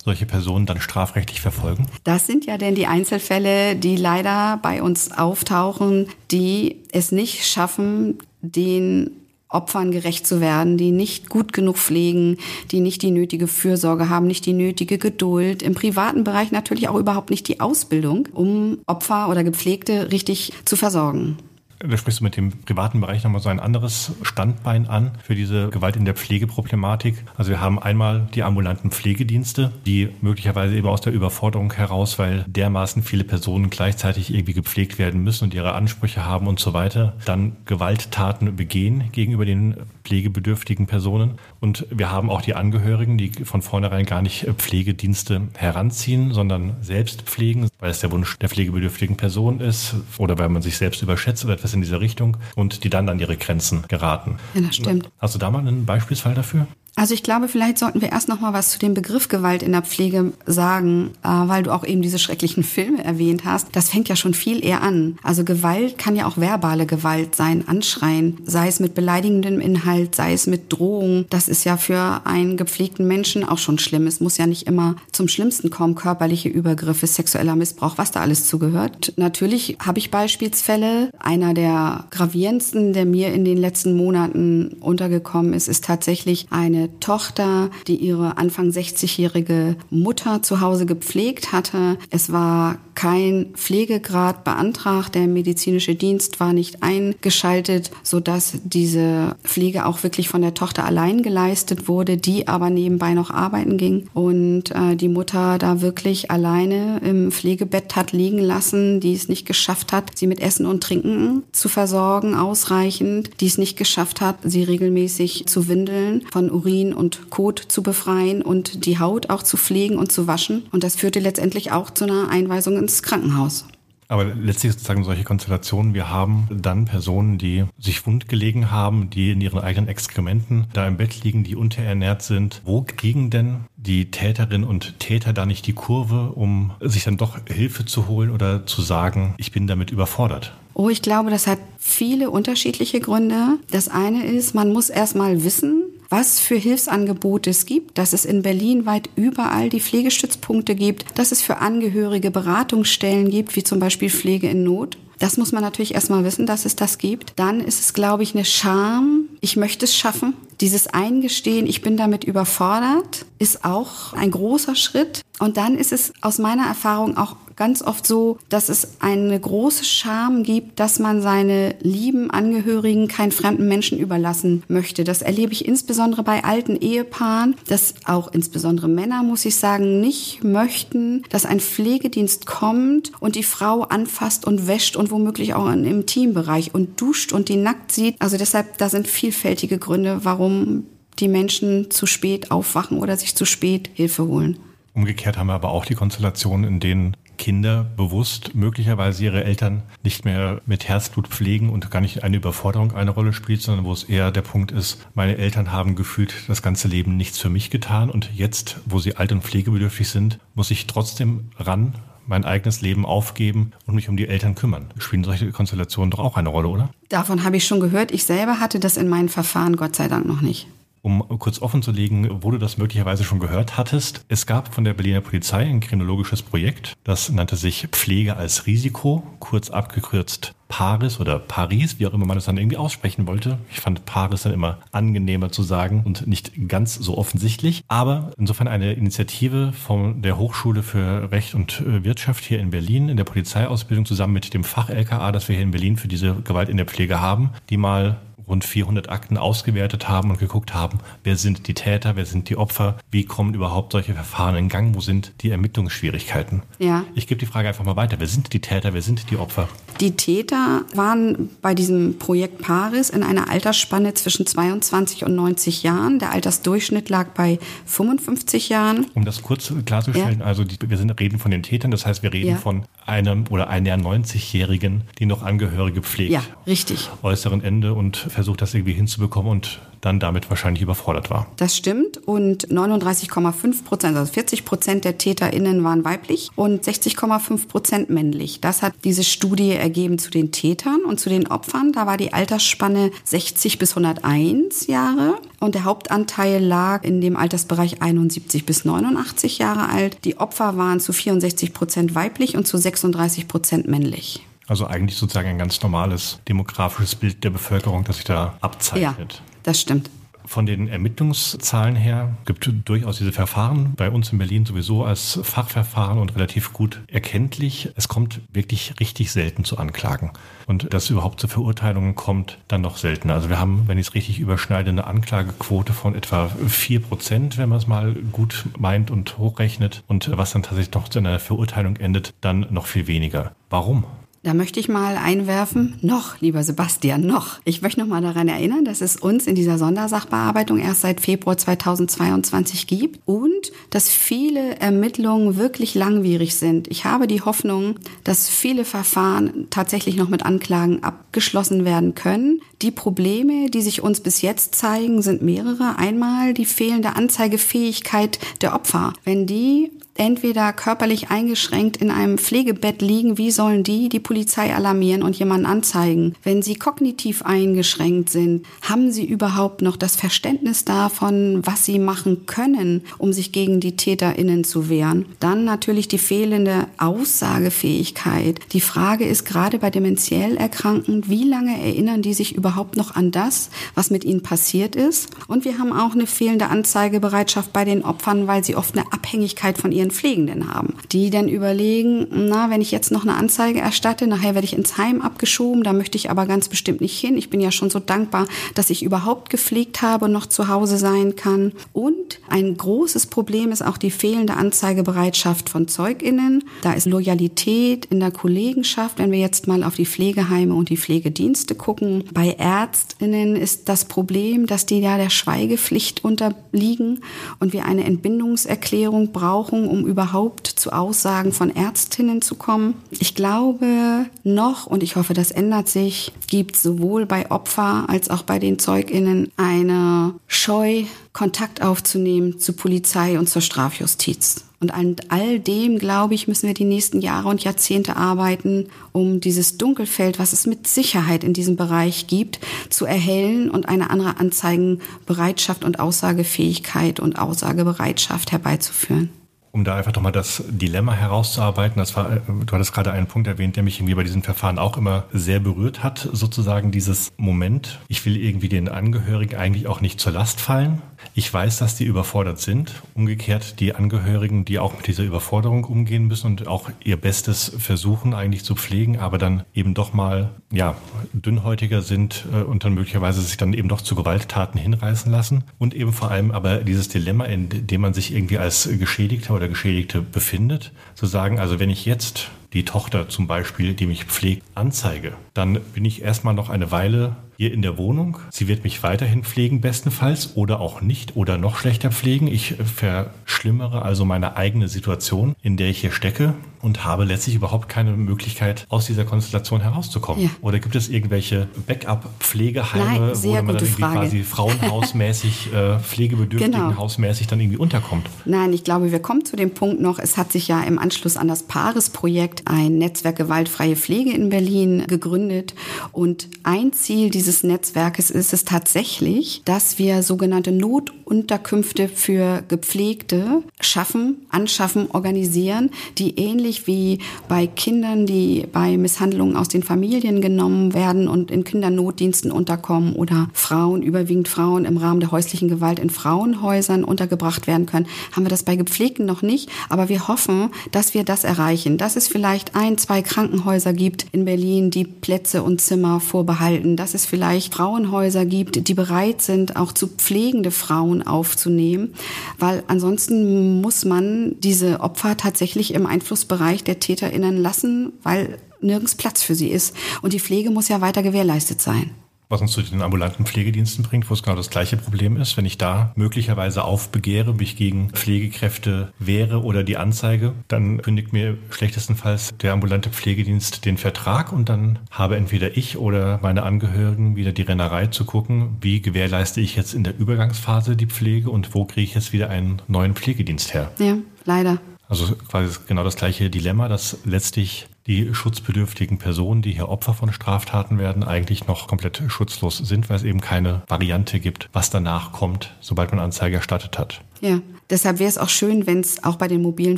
solche 0.03 0.25
Personen 0.25 0.65
dann 0.65 0.81
strafrechtlich 0.81 1.42
verfolgen? 1.42 1.86
Das 2.03 2.25
sind 2.25 2.45
ja 2.45 2.57
denn 2.57 2.74
die 2.74 2.88
Einzelfälle, 2.88 3.75
die 3.75 3.95
leider 3.95 4.59
bei 4.63 4.81
uns 4.81 5.12
auftauchen, 5.12 6.07
die 6.31 6.77
es 6.92 7.12
nicht 7.12 7.45
schaffen, 7.45 8.18
den 8.42 9.12
Opfern 9.48 9.92
gerecht 9.92 10.25
zu 10.25 10.39
werden, 10.39 10.77
die 10.77 10.92
nicht 10.92 11.30
gut 11.30 11.53
genug 11.53 11.77
pflegen, 11.77 12.38
die 12.71 12.80
nicht 12.80 13.01
die 13.01 13.12
nötige 13.12 13.48
Fürsorge 13.48 14.09
haben, 14.09 14.25
nicht 14.25 14.45
die 14.45 14.53
nötige 14.53 14.98
Geduld, 14.98 15.62
im 15.62 15.75
privaten 15.75 16.24
Bereich 16.24 16.51
natürlich 16.51 16.88
auch 16.88 16.95
überhaupt 16.95 17.30
nicht 17.30 17.48
die 17.48 17.59
Ausbildung, 17.59 18.27
um 18.33 18.80
Opfer 18.88 19.30
oder 19.30 19.44
Gepflegte 19.44 20.12
richtig 20.12 20.53
zu 20.63 20.77
versorgen. 20.77 21.38
Da 21.83 21.97
sprichst 21.97 22.19
du 22.19 22.23
mit 22.23 22.37
dem 22.37 22.51
privaten 22.51 23.01
Bereich 23.01 23.23
nochmal 23.23 23.41
so 23.41 23.49
ein 23.49 23.59
anderes 23.59 24.11
Standbein 24.21 24.87
an 24.87 25.11
für 25.23 25.33
diese 25.33 25.69
Gewalt 25.69 25.95
in 25.95 26.05
der 26.05 26.13
Pflegeproblematik. 26.13 27.23
Also 27.35 27.49
wir 27.49 27.59
haben 27.59 27.79
einmal 27.79 28.27
die 28.35 28.43
ambulanten 28.43 28.91
Pflegedienste, 28.91 29.71
die 29.85 30.09
möglicherweise 30.21 30.75
eben 30.75 30.87
aus 30.87 31.01
der 31.01 31.11
Überforderung 31.11 31.73
heraus, 31.73 32.19
weil 32.19 32.45
dermaßen 32.47 33.01
viele 33.01 33.23
Personen 33.23 33.71
gleichzeitig 33.71 34.31
irgendwie 34.31 34.53
gepflegt 34.53 34.99
werden 34.99 35.23
müssen 35.23 35.45
und 35.45 35.53
ihre 35.55 35.73
Ansprüche 35.73 36.23
haben 36.23 36.47
und 36.47 36.59
so 36.59 36.73
weiter, 36.73 37.13
dann 37.25 37.57
Gewalttaten 37.65 38.55
begehen 38.55 39.05
gegenüber 39.11 39.45
den 39.45 39.75
pflegebedürftigen 40.03 40.85
Personen. 40.85 41.39
Und 41.59 41.87
wir 41.89 42.11
haben 42.11 42.29
auch 42.29 42.41
die 42.41 42.53
Angehörigen, 42.53 43.17
die 43.17 43.31
von 43.43 43.61
vornherein 43.61 44.05
gar 44.05 44.21
nicht 44.21 44.45
Pflegedienste 44.57 45.47
heranziehen, 45.57 46.31
sondern 46.31 46.75
selbst 46.81 47.23
pflegen, 47.23 47.69
weil 47.79 47.91
es 47.91 48.01
der 48.01 48.11
Wunsch 48.11 48.37
der 48.37 48.49
pflegebedürftigen 48.49 49.17
Person 49.17 49.59
ist 49.59 49.95
oder 50.17 50.37
weil 50.37 50.49
man 50.49 50.61
sich 50.61 50.77
selbst 50.77 51.01
überschätzt 51.01 51.43
oder 51.43 51.53
etwas 51.53 51.70
in 51.73 51.81
dieser 51.81 52.01
Richtung 52.01 52.38
und 52.56 52.83
die 52.83 52.89
dann 52.89 53.09
an 53.09 53.19
ihre 53.19 53.38
Grenzen 53.38 53.83
geraten. 53.88 54.38
Ja, 54.53 54.62
das 54.62 54.75
stimmt. 54.75 55.09
Hast 55.19 55.35
du 55.35 55.39
da 55.39 55.50
mal 55.51 55.59
einen 55.59 55.85
Beispielsfall 55.85 56.33
dafür? 56.33 56.68
Also 56.95 57.13
ich 57.13 57.23
glaube, 57.23 57.47
vielleicht 57.47 57.77
sollten 57.77 58.01
wir 58.01 58.11
erst 58.11 58.27
noch 58.27 58.41
mal 58.41 58.53
was 58.53 58.71
zu 58.71 58.79
dem 58.79 58.93
Begriff 58.93 59.29
Gewalt 59.29 59.63
in 59.63 59.71
der 59.71 59.81
Pflege 59.81 60.33
sagen, 60.45 61.11
äh, 61.23 61.29
weil 61.29 61.63
du 61.63 61.71
auch 61.71 61.85
eben 61.85 62.01
diese 62.01 62.19
schrecklichen 62.19 62.63
Filme 62.63 63.03
erwähnt 63.03 63.45
hast. 63.45 63.69
Das 63.71 63.89
fängt 63.89 64.09
ja 64.09 64.15
schon 64.15 64.33
viel 64.33 64.63
eher 64.63 64.81
an. 64.81 65.17
Also 65.23 65.43
Gewalt 65.45 65.97
kann 65.97 66.15
ja 66.15 66.27
auch 66.27 66.38
verbale 66.38 66.85
Gewalt 66.85 67.35
sein, 67.35 67.67
Anschreien, 67.67 68.38
sei 68.45 68.67
es 68.67 68.79
mit 68.79 68.93
beleidigendem 68.93 69.61
Inhalt, 69.61 70.15
sei 70.15 70.33
es 70.33 70.47
mit 70.47 70.71
Drohung. 70.71 71.25
Das 71.29 71.47
ist 71.47 71.63
ja 71.63 71.77
für 71.77 72.21
einen 72.25 72.57
gepflegten 72.57 73.07
Menschen 73.07 73.47
auch 73.47 73.57
schon 73.57 73.79
schlimm. 73.79 74.05
Es 74.05 74.19
muss 74.19 74.38
ja 74.38 74.45
nicht 74.45 74.67
immer 74.67 74.95
zum 75.13 75.27
Schlimmsten 75.29 75.69
kommen, 75.69 75.95
körperliche 75.95 76.49
Übergriffe, 76.49 77.07
sexueller 77.07 77.55
Missbrauch, 77.55 77.97
was 77.97 78.11
da 78.11 78.19
alles 78.19 78.47
zugehört. 78.47 79.13
Natürlich 79.15 79.77
habe 79.83 79.99
ich 79.99 80.11
Beispielsfälle. 80.11 81.09
Einer 81.19 81.53
der 81.53 82.05
gravierendsten, 82.11 82.91
der 82.91 83.05
mir 83.05 83.33
in 83.33 83.45
den 83.45 83.57
letzten 83.57 83.95
Monaten 83.95 84.75
untergekommen 84.81 85.53
ist, 85.53 85.69
ist 85.69 85.85
tatsächlich 85.85 86.47
eine 86.51 86.80
Tochter, 86.99 87.69
die 87.87 87.95
ihre 87.95 88.37
Anfang 88.37 88.69
60-jährige 88.69 89.75
Mutter 89.89 90.41
zu 90.43 90.61
Hause 90.61 90.85
gepflegt 90.85 91.51
hatte. 91.51 91.97
Es 92.09 92.31
war 92.31 92.77
kein 92.95 93.47
Pflegegrad 93.53 94.43
beantragt, 94.43 95.15
der 95.15 95.27
medizinische 95.27 95.95
Dienst 95.95 96.39
war 96.39 96.53
nicht 96.53 96.83
eingeschaltet, 96.83 97.91
so 98.03 98.19
dass 98.19 98.59
diese 98.63 99.35
Pflege 99.43 99.85
auch 99.85 100.03
wirklich 100.03 100.29
von 100.29 100.41
der 100.41 100.53
Tochter 100.53 100.85
allein 100.85 101.23
geleistet 101.23 101.87
wurde, 101.87 102.17
die 102.17 102.47
aber 102.47 102.69
nebenbei 102.69 103.13
noch 103.13 103.31
arbeiten 103.31 103.77
ging. 103.77 104.07
Und 104.13 104.71
äh, 104.71 104.95
die 104.95 105.07
Mutter 105.07 105.57
da 105.57 105.81
wirklich 105.81 106.31
alleine 106.31 107.01
im 107.03 107.31
Pflegebett 107.31 107.95
hat 107.95 108.11
liegen 108.11 108.39
lassen, 108.39 108.99
die 108.99 109.13
es 109.13 109.29
nicht 109.29 109.45
geschafft 109.45 109.93
hat, 109.93 110.17
sie 110.17 110.27
mit 110.27 110.39
Essen 110.39 110.65
und 110.65 110.83
Trinken 110.83 111.43
zu 111.51 111.69
versorgen 111.69 112.35
ausreichend, 112.35 113.31
die 113.39 113.47
es 113.47 113.57
nicht 113.57 113.77
geschafft 113.77 114.21
hat, 114.21 114.37
sie 114.43 114.63
regelmäßig 114.63 115.45
zu 115.47 115.67
windeln, 115.67 116.23
von 116.31 116.51
Urin 116.51 116.70
und 116.94 117.29
Kot 117.29 117.59
zu 117.59 117.83
befreien 117.83 118.41
und 118.41 118.85
die 118.85 119.00
Haut 119.00 119.29
auch 119.29 119.44
zu 119.44 119.57
pflegen 119.57 119.97
und 119.97 120.12
zu 120.12 120.27
waschen 120.27 120.63
und 120.71 120.83
das 120.83 120.95
führte 120.95 121.19
letztendlich 121.19 121.71
auch 121.71 121.89
zu 121.89 122.06
einer 122.06 122.29
Einweisung 122.29 122.77
ins 122.77 123.03
Krankenhaus. 123.03 123.65
Aber 124.12 124.25
letztlich 124.25 124.73
sozusagen 124.73 125.06
solche 125.06 125.23
Konstellationen, 125.23 125.94
wir 125.94 126.09
haben 126.09 126.50
dann 126.51 126.83
Personen, 126.83 127.38
die 127.38 127.63
sich 127.79 128.06
wund 128.06 128.27
gelegen 128.27 128.69
haben, 128.69 129.09
die 129.09 129.31
in 129.31 129.39
ihren 129.39 129.59
eigenen 129.62 129.88
Exkrementen 129.88 130.68
da 130.73 130.85
im 130.85 130.97
Bett 130.97 131.23
liegen, 131.23 131.45
die 131.45 131.56
unterernährt 131.56 132.21
sind. 132.21 132.62
Wo 132.65 132.81
kriegen 132.85 133.29
denn 133.29 133.62
die 133.77 134.12
Täterinnen 134.12 134.67
und 134.67 135.00
Täter 135.00 135.31
da 135.31 135.45
nicht 135.45 135.65
die 135.65 135.71
Kurve, 135.71 136.33
um 136.33 136.71
sich 136.81 137.06
dann 137.06 137.15
doch 137.15 137.38
Hilfe 137.47 137.85
zu 137.85 138.09
holen 138.09 138.31
oder 138.31 138.65
zu 138.65 138.81
sagen, 138.81 139.33
ich 139.38 139.53
bin 139.53 139.65
damit 139.65 139.91
überfordert? 139.91 140.51
Oh, 140.74 140.89
ich 140.89 141.01
glaube, 141.01 141.29
das 141.29 141.47
hat 141.47 141.59
viele 141.77 142.31
unterschiedliche 142.31 143.00
Gründe. 143.00 143.59
Das 143.71 143.88
eine 143.88 144.25
ist, 144.25 144.53
man 144.53 144.74
muss 144.74 144.89
erst 144.89 145.15
mal 145.15 145.45
wissen, 145.45 145.80
was 146.11 146.41
für 146.41 146.55
Hilfsangebote 146.55 147.49
es 147.49 147.65
gibt, 147.65 147.97
dass 147.97 148.11
es 148.11 148.25
in 148.25 148.41
Berlin 148.41 148.85
weit 148.85 149.09
überall 149.15 149.69
die 149.69 149.79
Pflegestützpunkte 149.79 150.75
gibt, 150.75 151.05
dass 151.17 151.31
es 151.31 151.41
für 151.41 151.57
Angehörige 151.57 152.31
Beratungsstellen 152.31 153.29
gibt, 153.29 153.55
wie 153.55 153.63
zum 153.63 153.79
Beispiel 153.79 154.09
Pflege 154.09 154.49
in 154.49 154.63
Not. 154.63 154.97
Das 155.19 155.37
muss 155.37 155.51
man 155.53 155.61
natürlich 155.61 155.93
erstmal 155.93 156.25
wissen, 156.25 156.45
dass 156.45 156.65
es 156.65 156.75
das 156.75 156.97
gibt. 156.97 157.33
Dann 157.37 157.61
ist 157.61 157.79
es, 157.79 157.93
glaube 157.93 158.23
ich, 158.23 158.35
eine 158.35 158.43
Scham. 158.43 159.29
Ich 159.39 159.55
möchte 159.55 159.85
es 159.85 159.95
schaffen. 159.95 160.33
Dieses 160.59 160.87
Eingestehen, 160.87 161.65
ich 161.65 161.81
bin 161.81 161.95
damit 161.95 162.23
überfordert, 162.23 163.25
ist 163.39 163.63
auch 163.63 164.13
ein 164.13 164.31
großer 164.31 164.75
Schritt. 164.75 165.21
Und 165.39 165.57
dann 165.57 165.77
ist 165.77 165.91
es 165.91 166.11
aus 166.21 166.39
meiner 166.39 166.65
Erfahrung 166.65 167.17
auch 167.17 167.35
ganz 167.56 167.81
oft 167.81 168.06
so, 168.06 168.38
dass 168.50 168.69
es 168.69 169.01
eine 169.01 169.39
große 169.39 169.86
Scham 169.86 170.44
gibt, 170.44 170.80
dass 170.80 171.00
man 171.00 171.21
seine 171.21 171.75
lieben 171.81 172.31
Angehörigen 172.31 173.07
keinen 173.07 173.31
fremden 173.31 173.68
Menschen 173.68 174.00
überlassen 174.00 174.63
möchte. 174.68 175.03
Das 175.03 175.21
erlebe 175.21 175.53
ich 175.53 175.65
insbesondere 175.65 176.24
bei 176.24 176.44
alten 176.44 176.75
Ehepaaren, 176.75 177.56
dass 177.68 177.95
auch 178.06 178.31
insbesondere 178.31 178.88
Männer, 178.88 179.24
muss 179.24 179.45
ich 179.45 179.56
sagen, 179.56 180.00
nicht 180.00 180.44
möchten, 180.44 181.24
dass 181.30 181.45
ein 181.45 181.59
Pflegedienst 181.59 182.45
kommt 182.45 183.12
und 183.19 183.36
die 183.36 183.44
Frau 183.44 183.81
anfasst 183.81 184.45
und 184.45 184.68
wäscht 184.68 184.95
und 184.95 185.12
womöglich 185.12 185.53
auch 185.53 185.71
im 185.71 185.86
Intimbereich 185.86 186.74
und 186.74 187.00
duscht 187.00 187.33
und 187.33 187.50
die 187.50 187.57
nackt 187.57 187.92
sieht. 187.92 188.15
Also 188.19 188.38
deshalb, 188.38 188.77
da 188.77 188.89
sind 188.89 189.07
vielfältige 189.07 189.77
Gründe, 189.77 190.19
warum 190.24 190.86
die 191.19 191.27
Menschen 191.27 191.92
zu 191.92 192.06
spät 192.06 192.51
aufwachen 192.51 193.00
oder 193.00 193.18
sich 193.18 193.36
zu 193.36 193.45
spät 193.45 193.89
Hilfe 193.94 194.25
holen. 194.25 194.57
Umgekehrt 194.94 195.38
haben 195.38 195.48
wir 195.48 195.53
aber 195.53 195.71
auch 195.71 195.86
die 195.86 195.95
Konstellation, 195.95 196.63
in 196.63 196.80
denen 196.80 197.15
Kinder 197.41 197.83
bewusst 197.97 198.53
möglicherweise 198.53 199.23
ihre 199.23 199.43
Eltern 199.43 199.81
nicht 200.03 200.25
mehr 200.25 200.61
mit 200.67 200.88
Herzblut 200.88 201.27
pflegen 201.27 201.71
und 201.71 201.89
gar 201.89 201.99
nicht 201.99 202.23
eine 202.23 202.38
Überforderung 202.38 202.93
eine 202.93 203.09
Rolle 203.09 203.33
spielt, 203.33 203.63
sondern 203.63 203.83
wo 203.83 203.91
es 203.91 204.03
eher 204.03 204.29
der 204.29 204.43
Punkt 204.43 204.71
ist, 204.71 205.07
meine 205.15 205.39
Eltern 205.39 205.71
haben 205.71 205.95
gefühlt 205.95 206.35
das 206.47 206.61
ganze 206.61 206.88
Leben 206.88 207.17
nichts 207.17 207.39
für 207.39 207.49
mich 207.49 207.71
getan 207.71 208.11
und 208.11 208.29
jetzt, 208.35 208.77
wo 208.85 208.99
sie 208.99 209.15
alt 209.15 209.31
und 209.31 209.43
pflegebedürftig 209.43 210.07
sind, 210.07 210.38
muss 210.53 210.69
ich 210.69 210.85
trotzdem 210.85 211.49
ran, 211.57 211.95
mein 212.27 212.45
eigenes 212.45 212.81
Leben 212.81 213.07
aufgeben 213.07 213.71
und 213.88 213.95
mich 213.95 214.07
um 214.07 214.17
die 214.17 214.27
Eltern 214.27 214.53
kümmern. 214.53 214.91
Spielen 214.99 215.23
solche 215.23 215.51
Konstellationen 215.51 216.11
doch 216.11 216.19
auch 216.19 216.38
eine 216.38 216.49
Rolle, 216.49 216.67
oder? 216.67 216.91
Davon 217.09 217.43
habe 217.43 217.57
ich 217.57 217.65
schon 217.65 217.79
gehört. 217.79 218.11
Ich 218.11 218.23
selber 218.23 218.59
hatte 218.59 218.79
das 218.79 218.97
in 218.97 219.09
meinen 219.09 219.29
Verfahren 219.29 219.77
Gott 219.77 219.95
sei 219.95 220.07
Dank 220.07 220.27
noch 220.27 220.41
nicht. 220.41 220.67
Um 221.01 221.27
kurz 221.39 221.62
offen 221.62 221.81
zu 221.81 221.92
legen, 221.92 222.44
wo 222.44 222.51
du 222.51 222.57
das 222.57 222.77
möglicherweise 222.77 223.24
schon 223.24 223.39
gehört 223.39 223.77
hattest. 223.77 224.25
Es 224.27 224.45
gab 224.45 224.74
von 224.74 224.83
der 224.83 224.94
Berliner 224.94 225.21
Polizei 225.21 225.65
ein 225.65 225.80
kriminologisches 225.80 226.42
Projekt, 226.42 226.94
das 227.03 227.31
nannte 227.31 227.56
sich 227.56 227.88
Pflege 227.92 228.38
als 228.38 228.68
Risiko, 228.68 229.24
kurz 229.39 229.69
abgekürzt 229.69 230.53
Paris 230.71 231.19
oder 231.19 231.38
Paris, 231.38 232.00
wie 232.00 232.07
auch 232.07 232.13
immer 232.13 232.25
man 232.25 232.38
das 232.38 232.45
dann 232.45 232.57
irgendwie 232.57 232.77
aussprechen 232.77 233.27
wollte. 233.27 233.57
Ich 233.69 233.81
fand 233.81 234.06
Paris 234.06 234.44
dann 234.44 234.53
immer 234.53 234.80
angenehmer 234.94 235.51
zu 235.51 235.63
sagen 235.63 236.03
und 236.06 236.27
nicht 236.27 236.53
ganz 236.69 236.95
so 236.95 237.18
offensichtlich. 237.18 237.83
Aber 237.89 238.31
insofern 238.38 238.69
eine 238.69 238.94
Initiative 238.94 239.74
von 239.74 240.21
der 240.21 240.38
Hochschule 240.38 240.81
für 240.81 241.30
Recht 241.30 241.56
und 241.56 241.81
äh, 241.81 242.06
Wirtschaft 242.06 242.45
hier 242.45 242.59
in 242.59 242.69
Berlin 242.69 243.09
in 243.09 243.18
der 243.18 243.25
Polizeiausbildung 243.25 244.06
zusammen 244.06 244.33
mit 244.33 244.53
dem 244.53 244.63
Fach-LKA, 244.63 245.33
das 245.33 245.50
wir 245.50 245.55
hier 245.55 245.65
in 245.65 245.72
Berlin 245.72 245.98
für 245.98 246.08
diese 246.08 246.36
Gewalt 246.36 246.70
in 246.70 246.77
der 246.77 246.86
Pflege 246.86 247.20
haben, 247.20 247.50
die 247.70 247.75
mal 247.75 248.22
rund 248.48 248.63
400 248.63 249.10
Akten 249.10 249.38
ausgewertet 249.38 250.10
haben 250.10 250.31
und 250.31 250.39
geguckt 250.39 250.74
haben, 250.74 251.00
wer 251.24 251.36
sind 251.36 251.67
die 251.67 251.74
Täter, 251.74 252.15
wer 252.15 252.25
sind 252.25 252.50
die 252.50 252.57
Opfer, 252.57 252.98
wie 253.10 253.25
kommen 253.25 253.53
überhaupt 253.53 253.91
solche 253.91 254.13
Verfahren 254.13 254.55
in 254.55 254.69
Gang, 254.69 254.95
wo 254.95 255.01
sind 255.01 255.33
die 255.41 255.50
Ermittlungsschwierigkeiten. 255.50 256.63
Ja. 256.79 257.05
Ich 257.15 257.27
gebe 257.27 257.39
die 257.39 257.45
Frage 257.45 257.67
einfach 257.67 257.86
mal 257.86 257.95
weiter. 257.95 258.17
Wer 258.19 258.27
sind 258.27 258.53
die 258.53 258.62
Täter, 258.62 258.93
wer 258.93 259.01
sind 259.01 259.29
die 259.31 259.38
Opfer? 259.38 259.67
Die 260.00 260.12
Täter 260.12 260.83
waren 260.93 261.50
bei 261.62 261.75
diesem 261.75 262.17
Projekt 262.17 262.62
Paris 262.62 263.10
in 263.10 263.24
einer 263.24 263.50
Altersspanne 263.50 264.13
zwischen 264.13 264.45
22 264.45 265.25
und 265.25 265.36
90 265.36 265.83
Jahren. 265.83 266.19
Der 266.19 266.31
Altersdurchschnitt 266.31 267.10
lag 267.10 267.29
bei 267.29 267.60
55 267.86 268.69
Jahren. 268.69 269.07
Um 269.13 269.25
das 269.25 269.41
kurz 269.41 269.71
klarzustellen, 269.86 270.39
ja. 270.39 270.45
also 270.45 270.63
die, 270.63 270.77
wir 270.89 270.98
sind, 270.98 271.12
reden 271.19 271.39
von 271.39 271.51
den 271.51 271.63
Tätern, 271.63 271.91
das 271.91 272.05
heißt, 272.05 272.24
wir 272.24 272.33
reden 272.33 272.51
ja. 272.51 272.55
von 272.55 272.83
einem 273.05 273.45
oder 273.50 273.69
einer 273.69 273.95
90-Jährigen, 273.98 275.03
die 275.19 275.25
noch 275.25 275.43
Angehörige 275.43 276.01
pflegt. 276.01 276.31
Ja, 276.31 276.43
richtig. 276.65 277.10
Äußeren 277.21 277.63
Ende 277.63 277.93
und 277.93 278.17
versucht, 278.31 278.61
das 278.61 278.73
irgendwie 278.73 278.93
hinzubekommen 278.93 279.51
und 279.51 279.79
dann 280.01 280.19
damit 280.19 280.50
wahrscheinlich 280.50 280.81
überfordert 280.81 281.29
war. 281.29 281.47
Das 281.57 281.77
stimmt 281.77 282.17
und 282.17 282.67
39,5 282.69 283.83
Prozent, 283.83 284.17
also 284.17 284.31
40 284.31 284.65
Prozent 284.65 285.05
der 285.05 285.17
TäterInnen 285.17 285.83
waren 285.83 286.03
weiblich 286.03 286.50
und 286.55 286.83
60,5 286.83 287.67
Prozent 287.67 288.09
männlich. 288.09 288.59
Das 288.61 288.81
hat 288.81 288.93
diese 289.03 289.23
Studie 289.23 289.71
ergeben 289.71 290.17
zu 290.17 290.31
den 290.31 290.51
Tätern 290.51 291.01
und 291.05 291.19
zu 291.19 291.29
den 291.29 291.47
Opfern. 291.47 291.91
Da 291.93 292.07
war 292.07 292.17
die 292.17 292.33
Altersspanne 292.33 293.11
60 293.23 293.77
bis 293.77 293.91
101 293.91 294.88
Jahre 294.88 295.35
und 295.59 295.75
der 295.75 295.83
Hauptanteil 295.83 296.63
lag 296.63 297.03
in 297.03 297.21
dem 297.21 297.38
Altersbereich 297.38 298.01
71 298.01 298.65
bis 298.65 298.85
89 298.85 299.59
Jahre 299.59 299.89
alt. 299.89 300.17
Die 300.25 300.38
Opfer 300.38 300.77
waren 300.77 301.00
zu 301.00 301.13
64 301.13 301.73
Prozent 301.73 302.15
weiblich 302.15 302.57
und 302.57 302.67
zu 302.67 302.77
36 302.77 303.47
Prozent 303.47 303.88
männlich. 303.88 304.43
Also 304.71 304.87
eigentlich 304.87 305.17
sozusagen 305.17 305.49
ein 305.49 305.57
ganz 305.57 305.81
normales 305.81 306.39
demografisches 306.47 307.15
Bild 307.15 307.43
der 307.43 307.49
Bevölkerung, 307.49 308.05
das 308.05 308.15
sich 308.15 308.23
da 308.23 308.57
abzeichnet. 308.61 309.33
Ja, 309.33 309.39
das 309.63 309.81
stimmt. 309.81 310.09
Von 310.45 310.65
den 310.65 310.87
Ermittlungszahlen 310.87 311.97
her 311.97 312.37
gibt 312.45 312.65
es 312.65 312.73
durchaus 312.85 313.17
diese 313.17 313.33
Verfahren 313.33 313.95
bei 313.97 314.09
uns 314.09 314.31
in 314.31 314.37
Berlin 314.37 314.65
sowieso 314.65 315.03
als 315.03 315.41
Fachverfahren 315.43 316.19
und 316.19 316.35
relativ 316.35 316.71
gut 316.71 317.01
erkenntlich. 317.07 317.89
Es 317.97 318.07
kommt 318.07 318.39
wirklich 318.53 318.93
richtig 319.01 319.33
selten 319.33 319.65
zu 319.65 319.77
Anklagen. 319.77 320.31
Und 320.67 320.93
dass 320.93 321.09
überhaupt 321.09 321.41
zu 321.41 321.49
Verurteilungen 321.49 322.15
kommt, 322.15 322.57
dann 322.69 322.79
noch 322.79 322.95
seltener. 322.95 323.33
Also 323.33 323.49
wir 323.49 323.59
haben, 323.59 323.83
wenn 323.87 323.97
ich 323.97 324.07
es 324.07 324.13
richtig 324.13 324.39
überschneide, 324.39 324.89
eine 324.89 325.05
Anklagequote 325.05 325.91
von 325.91 326.15
etwa 326.15 326.47
vier 326.47 327.01
Prozent, 327.01 327.57
wenn 327.57 327.67
man 327.67 327.77
es 327.77 327.87
mal 327.87 328.13
gut 328.31 328.67
meint 328.77 329.11
und 329.11 329.37
hochrechnet. 329.37 330.01
Und 330.07 330.31
was 330.37 330.53
dann 330.53 330.63
tatsächlich 330.63 330.93
noch 330.93 331.09
zu 331.09 331.19
einer 331.19 331.39
Verurteilung 331.39 331.97
endet, 331.97 332.33
dann 332.39 332.67
noch 332.69 332.85
viel 332.85 333.07
weniger. 333.07 333.51
Warum? 333.69 334.05
Da 334.43 334.55
möchte 334.55 334.79
ich 334.79 334.89
mal 334.89 335.17
einwerfen, 335.17 335.93
noch, 336.01 336.41
lieber 336.41 336.63
Sebastian, 336.63 337.27
noch. 337.27 337.60
Ich 337.63 337.83
möchte 337.83 338.00
noch 338.00 338.07
mal 338.07 338.24
daran 338.24 338.48
erinnern, 338.48 338.83
dass 338.83 339.01
es 339.01 339.15
uns 339.15 339.45
in 339.45 339.53
dieser 339.53 339.77
Sondersachbearbeitung 339.77 340.79
erst 340.79 341.01
seit 341.01 341.21
Februar 341.21 341.57
2022 341.57 342.88
gibt 342.88 343.19
und 343.27 343.71
dass 343.91 344.10
viele 344.10 344.79
Ermittlungen 344.79 345.57
wirklich 345.57 345.93
langwierig 345.93 346.55
sind. 346.55 346.88
Ich 346.88 347.05
habe 347.05 347.27
die 347.27 347.41
Hoffnung, 347.41 348.00
dass 348.24 348.50
viele 348.50 348.83
Verfahren 348.83 349.67
tatsächlich 349.69 350.15
noch 350.15 350.29
mit 350.29 350.43
Anklagen 350.43 351.03
abgeschlossen 351.03 351.86
werden 351.86 352.15
können. 352.15 352.62
Die 352.81 352.89
Probleme, 352.89 353.69
die 353.69 353.81
sich 353.83 354.01
uns 354.01 354.21
bis 354.21 354.41
jetzt 354.41 354.74
zeigen, 354.74 355.21
sind 355.21 355.43
mehrere. 355.43 356.00
Einmal 356.00 356.55
die 356.55 356.65
fehlende 356.65 357.15
Anzeigefähigkeit 357.15 358.39
der 358.62 358.74
Opfer. 358.74 359.13
Wenn 359.24 359.45
die 359.45 359.91
entweder 360.21 360.71
körperlich 360.71 361.31
eingeschränkt 361.31 361.97
in 361.97 362.11
einem 362.11 362.37
Pflegebett 362.37 363.01
liegen, 363.01 363.39
wie 363.39 363.49
sollen 363.49 363.83
die 363.83 364.07
die 364.07 364.19
Polizei 364.19 364.71
alarmieren 364.71 365.23
und 365.23 365.35
jemanden 365.35 365.65
anzeigen? 365.65 366.35
Wenn 366.43 366.61
sie 366.61 366.75
kognitiv 366.75 367.41
eingeschränkt 367.41 368.29
sind, 368.29 368.67
haben 368.83 369.11
sie 369.11 369.25
überhaupt 369.25 369.81
noch 369.81 369.97
das 369.97 370.15
Verständnis 370.15 370.85
davon, 370.85 371.65
was 371.65 371.85
sie 371.85 371.97
machen 371.97 372.45
können, 372.45 373.01
um 373.17 373.33
sich 373.33 373.51
gegen 373.51 373.79
die 373.79 373.95
TäterInnen 373.95 374.63
zu 374.63 374.89
wehren? 374.89 375.25
Dann 375.39 375.65
natürlich 375.65 376.07
die 376.07 376.19
fehlende 376.19 376.85
Aussagefähigkeit. 376.99 378.59
Die 378.73 378.81
Frage 378.81 379.25
ist 379.25 379.43
gerade 379.43 379.79
bei 379.79 379.89
dementiell 379.89 380.55
Erkrankten, 380.55 381.29
wie 381.29 381.45
lange 381.45 381.81
erinnern 381.81 382.21
die 382.21 382.35
sich 382.35 382.55
überhaupt 382.55 382.95
noch 382.95 383.15
an 383.15 383.31
das, 383.31 383.71
was 383.95 384.11
mit 384.11 384.23
ihnen 384.23 384.43
passiert 384.43 384.95
ist? 384.95 385.31
Und 385.47 385.65
wir 385.65 385.79
haben 385.79 385.91
auch 385.91 386.13
eine 386.13 386.27
fehlende 386.27 386.67
Anzeigebereitschaft 386.67 387.73
bei 387.73 387.85
den 387.85 388.05
Opfern, 388.05 388.45
weil 388.45 388.63
sie 388.63 388.75
oft 388.75 388.95
eine 388.95 389.11
Abhängigkeit 389.11 389.79
von 389.79 389.91
ihren 389.91 390.11
Pflegenden 390.12 390.74
haben, 390.74 390.96
die 391.12 391.30
dann 391.30 391.48
überlegen, 391.48 392.27
na, 392.32 392.70
wenn 392.70 392.82
ich 392.82 392.91
jetzt 392.91 393.12
noch 393.12 393.24
eine 393.24 393.36
Anzeige 393.36 393.80
erstatte, 393.80 394.27
nachher 394.27 394.56
werde 394.56 394.65
ich 394.65 394.74
ins 394.74 394.98
Heim 394.98 395.22
abgeschoben, 395.22 395.84
da 395.84 395.94
möchte 395.94 396.18
ich 396.18 396.30
aber 396.30 396.46
ganz 396.46 396.70
bestimmt 396.70 397.01
nicht 397.01 397.20
hin. 397.20 397.38
Ich 397.38 397.50
bin 397.50 397.62
ja 397.62 397.72
schon 397.72 397.89
so 397.89 398.00
dankbar, 398.00 398.48
dass 398.75 398.89
ich 398.89 399.03
überhaupt 399.03 399.50
gepflegt 399.50 400.01
habe 400.01 400.25
und 400.25 400.32
noch 400.32 400.46
zu 400.46 400.68
Hause 400.68 400.98
sein 400.98 401.36
kann. 401.36 401.74
Und 401.94 402.39
ein 402.50 402.77
großes 402.77 403.27
Problem 403.27 403.72
ist 403.72 403.84
auch 403.84 403.98
die 403.98 404.12
fehlende 404.12 404.56
Anzeigebereitschaft 404.56 405.70
von 405.70 405.88
ZeugInnen. 405.88 406.63
Da 406.82 406.94
ist 406.94 407.08
Loyalität 407.08 408.06
in 408.06 408.20
der 408.20 408.32
Kollegenschaft, 408.32 409.20
wenn 409.20 409.32
wir 409.32 409.39
jetzt 409.39 409.68
mal 409.68 409.84
auf 409.84 409.96
die 409.96 410.06
Pflegeheime 410.06 410.74
und 410.74 410.89
die 410.89 410.98
Pflegedienste 410.98 411.75
gucken. 411.75 412.24
Bei 412.34 412.56
ÄrztInnen 412.58 413.56
ist 413.56 413.89
das 413.89 414.06
Problem, 414.06 414.68
dass 414.68 414.86
die 414.86 415.00
ja 415.00 415.18
der 415.18 415.30
Schweigepflicht 415.30 416.24
unterliegen 416.24 417.22
und 417.60 417.74
wir 417.74 417.86
eine 417.86 418.03
Entbindungserklärung 418.03 419.32
brauchen, 419.32 419.88
um 419.91 420.05
überhaupt 420.07 420.67
zu 420.67 420.91
Aussagen 420.91 421.51
von 421.51 421.75
Ärztinnen 421.75 422.41
zu 422.41 422.55
kommen. 422.55 422.95
Ich 423.12 423.36
glaube 423.36 424.25
noch, 424.43 424.88
und 424.88 425.03
ich 425.03 425.17
hoffe, 425.17 425.33
das 425.33 425.51
ändert 425.51 425.89
sich, 425.89 426.31
gibt 426.48 426.77
sowohl 426.77 427.25
bei 427.25 427.51
Opfer 427.51 428.05
als 428.07 428.29
auch 428.29 428.43
bei 428.43 428.57
den 428.57 428.79
Zeuginnen 428.79 429.51
eine 429.57 430.33
Scheu, 430.48 431.03
Kontakt 431.33 431.81
aufzunehmen 431.81 432.60
zu 432.60 432.74
Polizei 432.74 433.38
und 433.38 433.50
zur 433.50 433.62
Strafjustiz. 433.62 434.63
Und 434.79 434.91
an 434.91 435.17
all 435.29 435.60
dem, 435.60 436.00
glaube 436.00 436.33
ich, 436.33 436.48
müssen 436.48 436.67
wir 436.67 436.74
die 436.74 436.86
nächsten 436.86 437.21
Jahre 437.21 437.50
und 437.50 437.63
Jahrzehnte 437.63 438.15
arbeiten, 438.15 438.88
um 439.12 439.39
dieses 439.39 439.77
Dunkelfeld, 439.77 440.39
was 440.39 440.53
es 440.53 440.65
mit 440.65 440.88
Sicherheit 440.88 441.43
in 441.43 441.53
diesem 441.53 441.75
Bereich 441.75 442.25
gibt, 442.25 442.60
zu 442.89 443.05
erhellen 443.05 443.69
und 443.69 443.88
eine 443.88 444.10
andere 444.10 444.39
Anzeigenbereitschaft 444.39 445.83
und 445.83 446.00
Aussagefähigkeit 446.00 447.19
und 447.19 447.38
Aussagebereitschaft 447.38 448.51
herbeizuführen 448.51 449.29
um 449.71 449.83
da 449.83 449.95
einfach 449.95 450.13
nochmal 450.13 450.31
das 450.31 450.63
Dilemma 450.69 451.13
herauszuarbeiten, 451.13 451.97
das 451.97 452.15
war, 452.15 452.31
äh, 452.31 452.39
du 452.47 452.73
hattest 452.73 452.93
gerade 452.93 453.11
einen 453.11 453.27
Punkt 453.27 453.47
erwähnt, 453.47 453.75
der 453.75 453.83
mich 453.83 453.99
irgendwie 453.99 454.15
bei 454.15 454.23
diesen 454.23 454.43
Verfahren 454.43 454.77
auch 454.77 454.97
immer 454.97 455.25
sehr 455.31 455.59
berührt 455.59 456.03
hat, 456.03 456.27
sozusagen 456.31 456.91
dieses 456.91 457.31
Moment, 457.37 457.99
ich 458.07 458.25
will 458.25 458.37
irgendwie 458.37 458.69
den 458.69 458.89
Angehörigen 458.89 459.55
eigentlich 459.55 459.87
auch 459.87 460.01
nicht 460.01 460.19
zur 460.19 460.33
Last 460.33 460.59
fallen. 460.59 461.01
Ich 461.35 461.53
weiß, 461.53 461.77
dass 461.77 461.95
die 461.95 462.05
überfordert 462.05 462.59
sind. 462.59 463.03
Umgekehrt 463.13 463.79
die 463.79 463.93
Angehörigen, 463.93 464.65
die 464.65 464.79
auch 464.79 464.97
mit 464.97 465.07
dieser 465.07 465.23
Überforderung 465.23 465.83
umgehen 465.83 466.27
müssen 466.27 466.47
und 466.47 466.67
auch 466.67 466.89
ihr 467.03 467.15
Bestes 467.17 467.71
versuchen 467.77 468.33
eigentlich 468.33 468.65
zu 468.65 468.75
pflegen, 468.75 469.19
aber 469.19 469.37
dann 469.37 469.63
eben 469.73 469.93
doch 469.93 470.13
mal, 470.13 470.49
ja, 470.71 470.95
dünnhäutiger 471.33 472.01
sind 472.01 472.45
äh, 472.51 472.63
und 472.63 472.83
dann 472.83 472.93
möglicherweise 472.93 473.41
sich 473.41 473.57
dann 473.57 473.73
eben 473.73 473.87
doch 473.87 474.01
zu 474.01 474.15
Gewalttaten 474.15 474.79
hinreißen 474.79 475.31
lassen. 475.31 475.63
Und 475.77 475.93
eben 475.93 476.11
vor 476.11 476.31
allem 476.31 476.51
aber 476.51 476.77
dieses 476.77 477.07
Dilemma, 477.07 477.45
in 477.45 477.69
dem 477.87 478.01
man 478.01 478.13
sich 478.13 478.33
irgendwie 478.33 478.57
als 478.57 478.89
Geschädigter 478.99 479.53
oder 479.62 479.70
Geschädigte 479.70 480.22
befindet, 480.22 480.91
zu 481.13 481.27
sagen, 481.27 481.60
also 481.60 481.80
wenn 481.80 481.91
ich 481.91 482.06
jetzt 482.06 482.50
die 482.74 482.84
Tochter 482.84 483.30
zum 483.30 483.46
Beispiel, 483.46 483.94
die 483.94 484.08
mich 484.08 484.25
pflegt, 484.25 484.63
anzeige, 484.74 485.34
dann 485.53 485.80
bin 485.94 486.03
ich 486.03 486.24
erstmal 486.24 486.56
noch 486.56 486.70
eine 486.70 486.89
Weile 486.89 487.36
hier 487.58 487.72
in 487.72 487.84
der 487.84 487.98
Wohnung. 487.98 488.39
Sie 488.50 488.68
wird 488.68 488.84
mich 488.84 489.03
weiterhin 489.03 489.44
pflegen, 489.44 489.82
bestenfalls, 489.82 490.56
oder 490.56 490.80
auch 490.80 491.01
nicht, 491.01 491.36
oder 491.36 491.60
noch 491.60 491.77
schlechter 491.77 492.10
pflegen. 492.10 492.48
Ich 492.48 492.75
verschlimmere 492.84 494.01
also 494.01 494.25
meine 494.25 494.58
eigene 494.58 494.88
Situation, 494.88 495.56
in 495.62 495.77
der 495.77 495.89
ich 495.89 496.00
hier 496.01 496.12
stecke 496.12 496.56
und 496.81 497.03
habe 497.03 497.23
letztlich 497.25 497.55
überhaupt 497.55 497.89
keine 497.89 498.11
Möglichkeit, 498.11 498.85
aus 498.89 499.05
dieser 499.05 499.25
Konstellation 499.25 499.81
herauszukommen. 499.81 500.43
Ja. 500.43 500.50
Oder 500.61 500.79
gibt 500.79 500.95
es 500.95 501.09
irgendwelche 501.09 501.67
Backup-Pflegeheime, 501.88 503.33
wo 503.43 503.53
man 503.53 503.67
dann 503.67 503.75
irgendwie 503.75 504.01
Frage. 504.01 504.19
quasi 504.19 504.43
frauenhausmäßig, 504.43 505.73
äh, 505.73 506.00
pflegebedürftigenhausmäßig 506.00 507.47
genau. 507.47 507.50
dann 507.50 507.59
irgendwie 507.59 507.77
unterkommt? 507.77 508.27
Nein, 508.45 508.73
ich 508.73 508.83
glaube, 508.83 509.11
wir 509.11 509.19
kommen 509.19 509.45
zu 509.45 509.55
dem 509.55 509.71
Punkt 509.71 510.01
noch, 510.01 510.19
es 510.19 510.38
hat 510.38 510.51
sich 510.51 510.67
ja 510.67 510.81
im 510.81 511.00
Anschluss 511.00 511.38
an 511.38 511.47
das 511.47 511.63
Paares-Projekt 511.63 512.63
ein 512.65 512.97
Netzwerk 512.97 513.35
gewaltfreie 513.35 513.95
Pflege 513.95 514.31
in 514.31 514.50
Berlin 514.50 515.05
gegründet. 515.07 515.73
Und 516.11 516.47
ein 516.63 516.93
Ziel 516.93 517.29
dieses 517.29 517.63
Netzwerkes 517.63 518.29
ist 518.29 518.53
es 518.53 518.65
tatsächlich, 518.65 519.61
dass 519.65 520.00
wir 520.00 520.23
sogenannte 520.23 520.71
Notunterkünfte 520.71 522.07
für 522.07 522.63
Gepflegte 522.67 523.63
schaffen, 523.79 524.45
anschaffen, 524.50 525.09
organisieren, 525.11 525.91
die 526.17 526.38
ähnlich 526.38 526.70
wie 526.87 527.19
bei 527.47 527.67
Kindern, 527.67 528.25
die 528.25 528.65
bei 528.71 528.97
Misshandlungen 528.97 529.55
aus 529.55 529.67
den 529.67 529.83
Familien 529.83 530.41
genommen 530.41 530.93
werden 530.93 531.27
und 531.27 531.51
in 531.51 531.63
Kindernotdiensten 531.63 532.51
unterkommen 532.51 533.13
oder 533.13 533.49
Frauen, 533.53 534.01
überwiegend 534.01 534.47
Frauen 534.47 534.85
im 534.85 534.97
Rahmen 534.97 535.19
der 535.19 535.31
häuslichen 535.31 535.69
Gewalt 535.69 535.99
in 535.99 536.09
Frauenhäusern 536.09 537.03
untergebracht 537.03 537.67
werden 537.67 537.85
können, 537.85 538.07
haben 538.31 538.45
wir 538.45 538.49
das 538.49 538.63
bei 538.63 538.75
Gepflegten 538.75 539.25
noch 539.25 539.41
nicht. 539.41 539.69
Aber 539.89 540.09
wir 540.09 540.27
hoffen, 540.27 540.69
dass 540.91 541.13
wir 541.13 541.23
das 541.23 541.43
erreichen, 541.43 541.97
dass 541.97 542.15
es 542.15 542.27
vielleicht 542.27 542.75
ein, 542.75 542.97
zwei 542.97 543.21
Krankenhäuser 543.21 543.93
gibt 543.93 544.25
in 544.31 544.45
Berlin, 544.45 544.91
die 544.91 545.05
Plätze 545.05 545.63
und 545.63 545.81
Zimmer 545.81 546.19
vorbehalten, 546.19 546.95
dass 546.95 547.13
es 547.13 547.25
vielleicht 547.25 547.73
Frauenhäuser 547.73 548.45
gibt, 548.45 548.87
die 548.87 548.93
bereit 548.93 549.41
sind, 549.41 549.75
auch 549.75 549.91
zu 549.91 550.07
pflegende 550.07 550.71
Frauen 550.71 551.25
aufzunehmen, 551.25 552.13
weil 552.59 552.83
ansonsten 552.87 553.81
muss 553.81 554.05
man 554.05 554.55
diese 554.59 554.99
Opfer 554.99 555.37
tatsächlich 555.37 555.93
im 555.93 556.05
Einflussbereich 556.05 556.61
der 556.88 557.00
TäterInnen 557.00 557.58
lassen, 557.58 558.13
weil 558.24 558.58
nirgends 558.82 559.15
Platz 559.15 559.44
für 559.44 559.56
sie 559.56 559.70
ist. 559.70 559.96
Und 560.22 560.34
die 560.34 560.39
Pflege 560.39 560.72
muss 560.72 560.88
ja 560.88 561.01
weiter 561.01 561.24
gewährleistet 561.24 561.82
sein 561.82 562.12
was 562.51 562.62
uns 562.62 562.74
zu 562.74 562.82
den 562.82 563.01
ambulanten 563.01 563.46
Pflegediensten 563.46 564.03
bringt, 564.03 564.30
wo 564.30 564.34
es 564.34 564.44
genau 564.44 564.58
das 564.58 564.70
gleiche 564.70 564.98
Problem 564.98 565.38
ist. 565.38 565.58
Wenn 565.58 565.65
ich 565.65 565.77
da 565.77 566.12
möglicherweise 566.15 566.84
aufbegehre, 566.84 567.53
mich 567.53 567.77
gegen 567.77 568.10
Pflegekräfte 568.10 569.13
wehre 569.18 569.63
oder 569.63 569.84
die 569.84 569.98
Anzeige, 569.98 570.53
dann 570.68 571.01
kündigt 571.01 571.32
mir 571.32 571.58
schlechtestenfalls 571.70 572.53
der 572.62 572.74
ambulante 572.74 573.10
Pflegedienst 573.10 573.86
den 573.86 573.98
Vertrag 573.98 574.51
und 574.51 574.68
dann 574.68 575.00
habe 575.10 575.38
entweder 575.38 575.77
ich 575.77 575.98
oder 575.98 576.39
meine 576.41 576.63
Angehörigen 576.63 577.38
wieder 577.38 577.53
die 577.53 577.62
Rennerei 577.62 578.08
zu 578.08 578.25
gucken, 578.25 578.77
wie 578.82 579.01
gewährleiste 579.01 579.62
ich 579.62 579.77
jetzt 579.77 579.94
in 579.94 580.03
der 580.03 580.20
Übergangsphase 580.20 580.98
die 580.98 581.08
Pflege 581.08 581.50
und 581.50 581.74
wo 581.74 581.86
kriege 581.86 582.03
ich 582.03 582.15
jetzt 582.15 582.34
wieder 582.34 582.50
einen 582.50 582.82
neuen 582.88 583.15
Pflegedienst 583.15 583.74
her. 583.74 583.91
Ja, 583.98 584.18
leider. 584.44 584.80
Also 585.12 585.36
quasi 585.36 585.77
genau 585.88 586.06
das 586.06 586.15
gleiche 586.15 586.50
Dilemma, 586.50 586.88
dass 586.88 587.18
letztlich 587.25 587.88
die 588.08 588.34
schutzbedürftigen 588.34 589.18
Personen, 589.18 589.62
die 589.62 589.74
hier 589.74 589.89
Opfer 589.89 590.13
von 590.13 590.32
Straftaten 590.32 591.00
werden, 591.00 591.25
eigentlich 591.25 591.68
noch 591.68 591.89
komplett 591.89 592.24
schutzlos 592.30 592.77
sind, 592.77 593.10
weil 593.10 593.18
es 593.18 593.24
eben 593.24 593.41
keine 593.41 593.82
Variante 593.89 594.39
gibt, 594.39 594.70
was 594.72 594.89
danach 594.89 595.34
kommt, 595.34 595.75
sobald 595.82 596.12
man 596.12 596.22
Anzeige 596.22 596.56
erstattet 596.56 596.98
hat. 596.98 597.22
Ja, 597.41 597.60
deshalb 597.91 598.19
wäre 598.19 598.29
es 598.29 598.38
auch 598.38 598.50
schön, 598.50 598.88
wenn 598.88 599.01
es 599.01 599.24
auch 599.24 599.36
bei 599.36 599.48
den 599.48 599.62
mobilen 599.62 599.98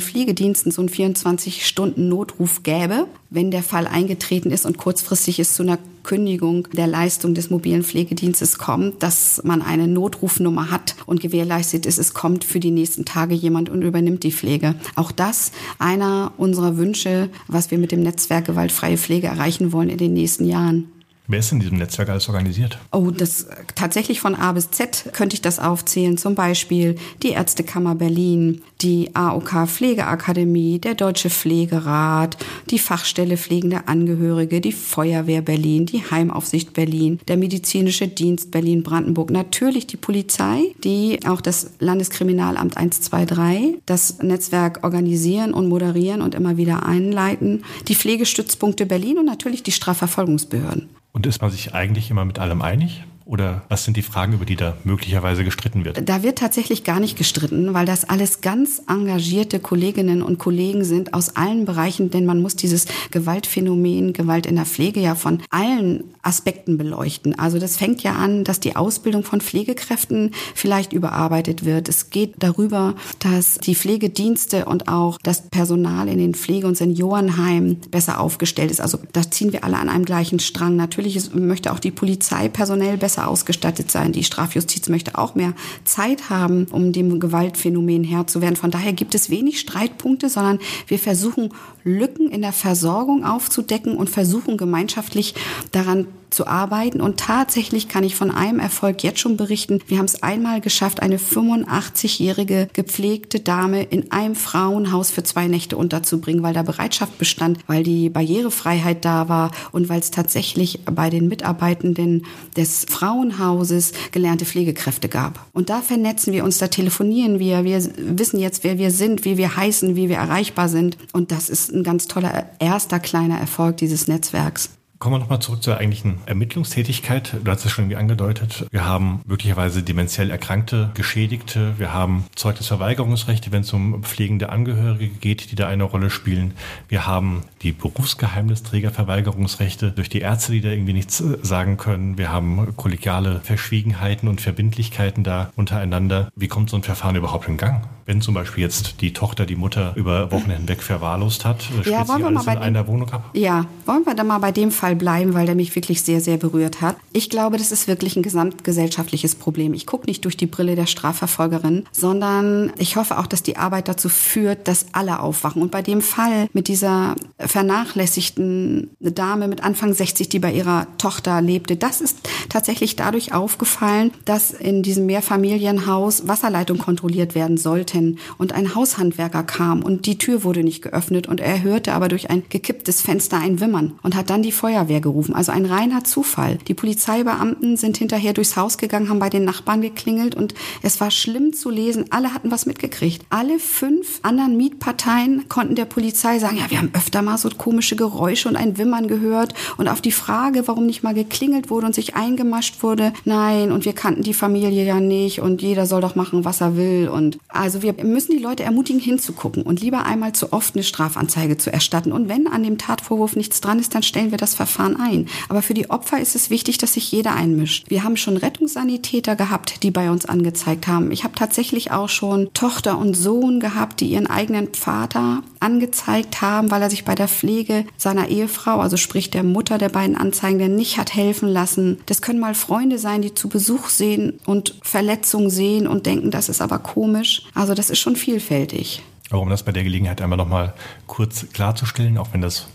Pflegediensten 0.00 0.70
so 0.72 0.82
einen 0.82 0.90
24-Stunden-Notruf 0.90 2.62
gäbe, 2.62 3.06
wenn 3.30 3.50
der 3.50 3.62
Fall 3.62 3.86
eingetreten 3.86 4.50
ist 4.50 4.66
und 4.66 4.76
kurzfristig 4.76 5.38
es 5.38 5.54
zu 5.54 5.62
einer 5.62 5.78
Kündigung 6.02 6.68
der 6.72 6.86
Leistung 6.86 7.34
des 7.34 7.50
mobilen 7.50 7.82
Pflegedienstes 7.82 8.58
kommt, 8.58 9.02
dass 9.02 9.40
man 9.42 9.62
eine 9.62 9.88
Notrufnummer 9.88 10.70
hat 10.70 10.94
und 11.06 11.20
gewährleistet 11.20 11.86
ist, 11.86 11.98
es 11.98 12.12
kommt 12.12 12.44
für 12.44 12.60
die 12.60 12.70
nächsten 12.70 13.04
Tage 13.04 13.34
jemand 13.34 13.70
und 13.70 13.82
übernimmt 13.82 14.22
die 14.22 14.32
Pflege. 14.32 14.74
Auch 14.96 15.10
das 15.10 15.52
einer 15.78 16.32
unserer 16.36 16.76
Wünsche, 16.76 17.30
was 17.48 17.70
wir 17.70 17.78
mit 17.78 17.90
dem 17.90 18.02
Netzwerk 18.02 18.44
gewaltfreie 18.44 18.98
Pflege 18.98 19.28
erreichen 19.28 19.72
wollen 19.72 19.88
in 19.88 19.98
den 19.98 20.12
nächsten 20.12 20.44
Jahren. 20.44 20.90
Wer 21.26 21.38
ist 21.38 21.52
in 21.52 21.60
diesem 21.60 21.78
Netzwerk 21.78 22.10
alles 22.10 22.28
organisiert? 22.28 22.76
Oh, 22.92 23.10
das 23.10 23.46
tatsächlich 23.74 24.20
von 24.20 24.34
A 24.34 24.52
bis 24.52 24.70
Z 24.70 25.08
könnte 25.14 25.32
ich 25.32 25.40
das 25.40 25.58
aufzählen. 25.58 26.18
Zum 26.18 26.34
Beispiel 26.34 26.96
die 27.22 27.30
Ärztekammer 27.30 27.94
Berlin, 27.94 28.60
die 28.82 29.16
AOK 29.16 29.66
Pflegeakademie, 29.66 30.80
der 30.80 30.94
Deutsche 30.94 31.30
Pflegerat, 31.30 32.36
die 32.68 32.78
Fachstelle 32.78 33.38
Pflegende 33.38 33.88
Angehörige, 33.88 34.60
die 34.60 34.72
Feuerwehr 34.72 35.40
Berlin, 35.40 35.86
die 35.86 36.02
Heimaufsicht 36.10 36.74
Berlin, 36.74 37.18
der 37.26 37.38
Medizinische 37.38 38.06
Dienst 38.06 38.50
Berlin-Brandenburg, 38.50 39.30
natürlich 39.30 39.86
die 39.86 39.96
Polizei, 39.96 40.74
die 40.84 41.20
auch 41.26 41.40
das 41.40 41.70
Landeskriminalamt 41.78 42.76
123, 42.76 43.80
das 43.86 44.18
Netzwerk 44.22 44.84
organisieren 44.84 45.54
und 45.54 45.68
moderieren 45.68 46.20
und 46.20 46.34
immer 46.34 46.58
wieder 46.58 46.84
einleiten, 46.84 47.64
die 47.88 47.94
Pflegestützpunkte 47.94 48.84
Berlin 48.84 49.16
und 49.16 49.24
natürlich 49.24 49.62
die 49.62 49.72
Strafverfolgungsbehörden. 49.72 50.90
Und 51.14 51.26
ist 51.26 51.40
man 51.40 51.50
sich 51.50 51.74
eigentlich 51.74 52.10
immer 52.10 52.24
mit 52.24 52.40
allem 52.40 52.60
einig? 52.60 53.04
Oder 53.26 53.62
was 53.70 53.84
sind 53.84 53.96
die 53.96 54.02
Fragen, 54.02 54.34
über 54.34 54.44
die 54.44 54.56
da 54.56 54.76
möglicherweise 54.84 55.44
gestritten 55.44 55.84
wird? 55.84 56.08
Da 56.08 56.22
wird 56.22 56.38
tatsächlich 56.38 56.84
gar 56.84 57.00
nicht 57.00 57.16
gestritten, 57.16 57.72
weil 57.72 57.86
das 57.86 58.04
alles 58.04 58.42
ganz 58.42 58.82
engagierte 58.86 59.60
Kolleginnen 59.60 60.22
und 60.22 60.38
Kollegen 60.38 60.84
sind 60.84 61.14
aus 61.14 61.34
allen 61.34 61.64
Bereichen, 61.64 62.10
denn 62.10 62.26
man 62.26 62.42
muss 62.42 62.54
dieses 62.54 62.86
Gewaltphänomen, 63.12 64.12
Gewalt 64.12 64.44
in 64.44 64.56
der 64.56 64.66
Pflege 64.66 65.00
ja 65.00 65.14
von 65.14 65.40
allen 65.48 66.04
Aspekten 66.20 66.76
beleuchten. 66.76 67.38
Also 67.38 67.58
das 67.58 67.78
fängt 67.78 68.02
ja 68.02 68.12
an, 68.12 68.44
dass 68.44 68.60
die 68.60 68.76
Ausbildung 68.76 69.24
von 69.24 69.40
Pflegekräften 69.40 70.32
vielleicht 70.54 70.92
überarbeitet 70.92 71.64
wird. 71.64 71.88
Es 71.88 72.10
geht 72.10 72.34
darüber, 72.40 72.94
dass 73.20 73.56
die 73.56 73.74
Pflegedienste 73.74 74.66
und 74.66 74.88
auch 74.88 75.18
das 75.22 75.48
Personal 75.48 76.08
in 76.08 76.18
den 76.18 76.34
Pflege- 76.34 76.66
und 76.66 76.76
Seniorenheimen 76.76 77.80
besser 77.90 78.20
aufgestellt 78.20 78.70
ist. 78.70 78.82
Also 78.82 78.98
da 79.12 79.22
ziehen 79.30 79.52
wir 79.52 79.64
alle 79.64 79.78
an 79.78 79.88
einem 79.88 80.04
gleichen 80.04 80.40
Strang. 80.40 80.76
Natürlich 80.76 81.16
ist, 81.16 81.34
möchte 81.34 81.72
auch 81.72 81.78
die 81.78 81.90
Polizei 81.90 82.48
personell 82.48 82.98
besser 82.98 83.13
besser 83.14 83.28
ausgestattet 83.28 83.90
sein. 83.90 84.12
Die 84.12 84.24
Strafjustiz 84.24 84.88
möchte 84.88 85.16
auch 85.16 85.34
mehr 85.34 85.54
Zeit 85.84 86.30
haben, 86.30 86.66
um 86.70 86.92
dem 86.92 87.20
Gewaltphänomen 87.20 88.02
Herr 88.02 88.26
zu 88.26 88.40
werden. 88.40 88.56
Von 88.56 88.70
daher 88.70 88.92
gibt 88.92 89.14
es 89.14 89.30
wenig 89.30 89.60
Streitpunkte, 89.60 90.28
sondern 90.28 90.58
wir 90.88 90.98
versuchen 90.98 91.50
Lücken 91.84 92.28
in 92.30 92.42
der 92.42 92.52
Versorgung 92.52 93.24
aufzudecken 93.24 93.96
und 93.96 94.10
versuchen 94.10 94.56
gemeinschaftlich 94.56 95.34
daran 95.70 96.06
zu 96.34 96.46
arbeiten. 96.46 97.00
Und 97.00 97.18
tatsächlich 97.18 97.88
kann 97.88 98.04
ich 98.04 98.16
von 98.16 98.30
einem 98.30 98.58
Erfolg 98.58 99.02
jetzt 99.02 99.20
schon 99.20 99.36
berichten. 99.36 99.80
Wir 99.86 99.98
haben 99.98 100.04
es 100.04 100.22
einmal 100.22 100.60
geschafft, 100.60 101.00
eine 101.00 101.18
85-jährige 101.18 102.68
gepflegte 102.72 103.40
Dame 103.40 103.82
in 103.82 104.10
einem 104.10 104.34
Frauenhaus 104.34 105.10
für 105.10 105.22
zwei 105.22 105.46
Nächte 105.46 105.76
unterzubringen, 105.76 106.42
weil 106.42 106.54
da 106.54 106.62
Bereitschaft 106.62 107.18
bestand, 107.18 107.60
weil 107.66 107.84
die 107.84 108.10
Barrierefreiheit 108.10 109.04
da 109.04 109.28
war 109.28 109.52
und 109.72 109.88
weil 109.88 110.00
es 110.00 110.10
tatsächlich 110.10 110.80
bei 110.84 111.08
den 111.08 111.28
Mitarbeitenden 111.28 112.26
des 112.56 112.84
Frauenhauses 113.04 113.92
gelernte 114.12 114.46
Pflegekräfte 114.46 115.10
gab. 115.10 115.46
Und 115.52 115.68
da 115.68 115.82
vernetzen 115.82 116.32
wir 116.32 116.42
uns, 116.42 116.56
da 116.56 116.68
telefonieren 116.68 117.38
wir, 117.38 117.62
wir 117.64 117.82
wissen 117.98 118.40
jetzt, 118.40 118.64
wer 118.64 118.78
wir 118.78 118.90
sind, 118.90 119.26
wie 119.26 119.36
wir 119.36 119.56
heißen, 119.56 119.94
wie 119.94 120.08
wir 120.08 120.16
erreichbar 120.16 120.70
sind. 120.70 120.96
Und 121.12 121.30
das 121.30 121.50
ist 121.50 121.70
ein 121.70 121.82
ganz 121.82 122.08
toller 122.08 122.46
erster 122.60 123.00
kleiner 123.00 123.38
Erfolg 123.38 123.76
dieses 123.76 124.08
Netzwerks. 124.08 124.70
Kommen 125.04 125.16
wir 125.16 125.20
nochmal 125.20 125.40
zurück 125.40 125.62
zur 125.62 125.76
eigentlichen 125.76 126.16
Ermittlungstätigkeit. 126.24 127.36
Du 127.44 127.50
hast 127.50 127.66
es 127.66 127.70
schon 127.70 127.94
angedeutet. 127.94 128.64
Wir 128.70 128.86
haben 128.86 129.20
möglicherweise 129.26 129.82
dementiell 129.82 130.30
erkrankte 130.30 130.92
Geschädigte. 130.94 131.78
Wir 131.78 131.92
haben 131.92 132.24
Zeugnisverweigerungsrechte, 132.36 133.52
wenn 133.52 133.60
es 133.60 133.72
um 133.74 134.02
pflegende 134.02 134.48
Angehörige 134.48 135.14
geht, 135.14 135.50
die 135.50 135.56
da 135.56 135.68
eine 135.68 135.84
Rolle 135.84 136.08
spielen. 136.08 136.54
Wir 136.88 137.06
haben 137.06 137.42
die 137.60 137.72
Berufsgeheimnisträgerverweigerungsrechte 137.72 139.90
durch 139.90 140.08
die 140.08 140.20
Ärzte, 140.20 140.52
die 140.52 140.62
da 140.62 140.70
irgendwie 140.70 140.94
nichts 140.94 141.20
äh, 141.20 141.36
sagen 141.42 141.76
können. 141.76 142.16
Wir 142.16 142.32
haben 142.32 142.74
kollegiale 142.74 143.40
Verschwiegenheiten 143.40 144.26
und 144.26 144.40
Verbindlichkeiten 144.40 145.22
da 145.22 145.50
untereinander. 145.54 146.30
Wie 146.34 146.48
kommt 146.48 146.70
so 146.70 146.78
ein 146.78 146.82
Verfahren 146.82 147.16
überhaupt 147.16 147.46
in 147.46 147.58
Gang? 147.58 147.86
Wenn 148.06 148.22
zum 148.22 148.34
Beispiel 148.34 148.62
jetzt 148.62 149.00
die 149.00 149.12
Tochter 149.12 149.46
die 149.46 149.56
Mutter 149.56 149.92
über 149.96 150.30
Wochen 150.30 150.50
hinweg 150.50 150.82
verwahrlost 150.82 151.44
hat, 151.44 151.68
äh, 151.84 151.90
ja, 151.90 152.08
wollen 152.08 152.22
wir 152.22 152.30
mal 152.30 152.44
bei 152.44 152.54
in 152.54 152.58
einer 152.58 152.86
Wohnung 152.86 153.10
ab? 153.10 153.30
Ja, 153.34 153.66
wollen 153.84 154.06
wir 154.06 154.14
da 154.14 154.24
mal 154.24 154.38
bei 154.38 154.52
dem 154.52 154.70
Fall 154.70 154.93
bleiben, 154.94 155.34
weil 155.34 155.46
der 155.46 155.54
mich 155.54 155.74
wirklich 155.74 156.02
sehr, 156.02 156.20
sehr 156.20 156.36
berührt 156.36 156.80
hat. 156.80 156.96
Ich 157.12 157.30
glaube, 157.30 157.56
das 157.56 157.72
ist 157.72 157.88
wirklich 157.88 158.16
ein 158.16 158.22
gesamtgesellschaftliches 158.22 159.34
Problem. 159.34 159.74
Ich 159.74 159.86
gucke 159.86 160.06
nicht 160.06 160.24
durch 160.24 160.36
die 160.36 160.46
Brille 160.46 160.76
der 160.76 160.86
Strafverfolgerin, 160.86 161.84
sondern 161.92 162.72
ich 162.78 162.96
hoffe 162.96 163.18
auch, 163.18 163.26
dass 163.26 163.42
die 163.42 163.56
Arbeit 163.56 163.88
dazu 163.88 164.08
führt, 164.08 164.68
dass 164.68 164.86
alle 164.92 165.20
aufwachen. 165.20 165.62
Und 165.62 165.70
bei 165.70 165.82
dem 165.82 166.00
Fall 166.00 166.48
mit 166.52 166.68
dieser 166.68 167.14
vernachlässigten 167.38 168.90
Dame 169.00 169.48
mit 169.48 169.62
Anfang 169.62 169.92
60, 169.92 170.28
die 170.28 170.38
bei 170.38 170.52
ihrer 170.52 170.86
Tochter 170.98 171.40
lebte, 171.40 171.76
das 171.76 172.00
ist 172.00 172.18
tatsächlich 172.48 172.96
dadurch 172.96 173.32
aufgefallen, 173.32 174.10
dass 174.24 174.50
in 174.50 174.82
diesem 174.82 175.06
Mehrfamilienhaus 175.06 176.26
Wasserleitung 176.26 176.78
kontrolliert 176.78 177.34
werden 177.34 177.56
sollten 177.56 178.18
und 178.38 178.52
ein 178.52 178.74
Haushandwerker 178.74 179.44
kam 179.44 179.82
und 179.82 180.06
die 180.06 180.18
Tür 180.18 180.44
wurde 180.44 180.64
nicht 180.64 180.82
geöffnet 180.82 181.26
und 181.28 181.40
er 181.40 181.62
hörte 181.62 181.92
aber 181.92 182.08
durch 182.08 182.30
ein 182.30 182.42
gekipptes 182.48 183.00
Fenster 183.00 183.38
ein 183.38 183.60
Wimmern 183.60 183.98
und 184.02 184.16
hat 184.16 184.30
dann 184.30 184.42
die 184.42 184.52
Feuer 184.52 184.73
Feuerwehr 184.74 185.00
gerufen. 185.00 185.34
Also 185.34 185.52
ein 185.52 185.66
reiner 185.66 186.02
Zufall. 186.02 186.58
Die 186.66 186.74
Polizeibeamten 186.74 187.76
sind 187.76 187.96
hinterher 187.96 188.32
durchs 188.32 188.56
Haus 188.56 188.76
gegangen, 188.76 189.08
haben 189.08 189.20
bei 189.20 189.30
den 189.30 189.44
Nachbarn 189.44 189.80
geklingelt 189.82 190.34
und 190.34 190.54
es 190.82 191.00
war 191.00 191.12
schlimm 191.12 191.52
zu 191.52 191.70
lesen. 191.70 192.06
Alle 192.10 192.34
hatten 192.34 192.50
was 192.50 192.66
mitgekriegt. 192.66 193.24
Alle 193.30 193.60
fünf 193.60 194.18
anderen 194.22 194.56
Mietparteien 194.56 195.48
konnten 195.48 195.76
der 195.76 195.84
Polizei 195.84 196.40
sagen, 196.40 196.56
ja, 196.56 196.70
wir 196.70 196.78
haben 196.78 196.90
öfter 196.92 197.22
mal 197.22 197.38
so 197.38 197.48
komische 197.50 197.94
Geräusche 197.94 198.48
und 198.48 198.56
ein 198.56 198.76
Wimmern 198.76 199.06
gehört. 199.06 199.54
Und 199.76 199.86
auf 199.86 200.00
die 200.00 200.10
Frage, 200.10 200.66
warum 200.66 200.86
nicht 200.86 201.04
mal 201.04 201.14
geklingelt 201.14 201.70
wurde 201.70 201.86
und 201.86 201.94
sich 201.94 202.16
eingemascht 202.16 202.82
wurde, 202.82 203.12
nein, 203.24 203.70
und 203.70 203.84
wir 203.84 203.92
kannten 203.92 204.22
die 204.22 204.34
Familie 204.34 204.84
ja 204.84 204.98
nicht 204.98 205.40
und 205.40 205.62
jeder 205.62 205.86
soll 205.86 206.00
doch 206.00 206.16
machen, 206.16 206.44
was 206.44 206.60
er 206.60 206.76
will. 206.76 207.08
Und 207.08 207.38
also 207.46 207.82
wir 207.82 207.94
müssen 208.02 208.36
die 208.36 208.42
Leute 208.42 208.64
ermutigen, 208.64 209.00
hinzugucken 209.00 209.62
und 209.62 209.80
lieber 209.80 210.04
einmal 210.04 210.32
zu 210.32 210.52
oft 210.52 210.74
eine 210.74 210.82
Strafanzeige 210.82 211.58
zu 211.58 211.72
erstatten. 211.72 212.10
Und 212.10 212.28
wenn 212.28 212.48
an 212.48 212.64
dem 212.64 212.76
Tatvorwurf 212.76 213.36
nichts 213.36 213.60
dran 213.60 213.78
ist, 213.78 213.94
dann 213.94 214.02
stellen 214.02 214.32
wir 214.32 214.38
das 214.38 214.54
Verfahren 214.66 214.96
ein. 214.96 215.26
Aber 215.48 215.62
für 215.62 215.74
die 215.74 215.90
Opfer 215.90 216.20
ist 216.20 216.34
es 216.34 216.50
wichtig, 216.50 216.78
dass 216.78 216.94
sich 216.94 217.10
jeder 217.12 217.34
einmischt. 217.34 217.84
Wir 217.88 218.02
haben 218.02 218.16
schon 218.16 218.36
Rettungssanitäter 218.36 219.36
gehabt, 219.36 219.82
die 219.82 219.90
bei 219.90 220.10
uns 220.10 220.26
angezeigt 220.26 220.86
haben. 220.86 221.10
Ich 221.12 221.24
habe 221.24 221.34
tatsächlich 221.34 221.90
auch 221.90 222.08
schon 222.08 222.52
Tochter 222.54 222.98
und 222.98 223.14
Sohn 223.14 223.60
gehabt, 223.60 224.00
die 224.00 224.06
ihren 224.06 224.26
eigenen 224.26 224.72
Vater 224.74 225.42
angezeigt 225.60 226.40
haben, 226.40 226.70
weil 226.70 226.82
er 226.82 226.90
sich 226.90 227.04
bei 227.04 227.14
der 227.14 227.28
Pflege 227.28 227.84
seiner 227.96 228.28
Ehefrau, 228.28 228.80
also 228.80 228.96
sprich 228.96 229.30
der 229.30 229.42
Mutter 229.42 229.78
der 229.78 229.88
beiden 229.88 230.16
Anzeigenden, 230.16 230.76
nicht 230.76 230.98
hat 230.98 231.14
helfen 231.14 231.48
lassen. 231.48 231.98
Das 232.06 232.22
können 232.22 232.40
mal 232.40 232.54
Freunde 232.54 232.98
sein, 232.98 233.22
die 233.22 233.34
zu 233.34 233.48
Besuch 233.48 233.88
sehen 233.88 234.40
und 234.46 234.74
Verletzungen 234.82 235.50
sehen 235.50 235.86
und 235.86 236.06
denken, 236.06 236.30
das 236.30 236.48
ist 236.48 236.60
aber 236.60 236.78
komisch. 236.78 237.42
Also 237.54 237.74
das 237.74 237.90
ist 237.90 237.98
schon 237.98 238.16
vielfältig. 238.16 239.02
Aber 239.30 239.40
um 239.40 239.48
das 239.48 239.62
bei 239.62 239.72
der 239.72 239.84
Gelegenheit 239.84 240.20
einmal 240.20 240.36
noch 240.36 240.48
mal 240.48 240.74
kurz 241.06 241.46
klarzustellen, 241.52 242.18
auch 242.18 242.28
wenn 242.32 242.40
das 242.40 242.66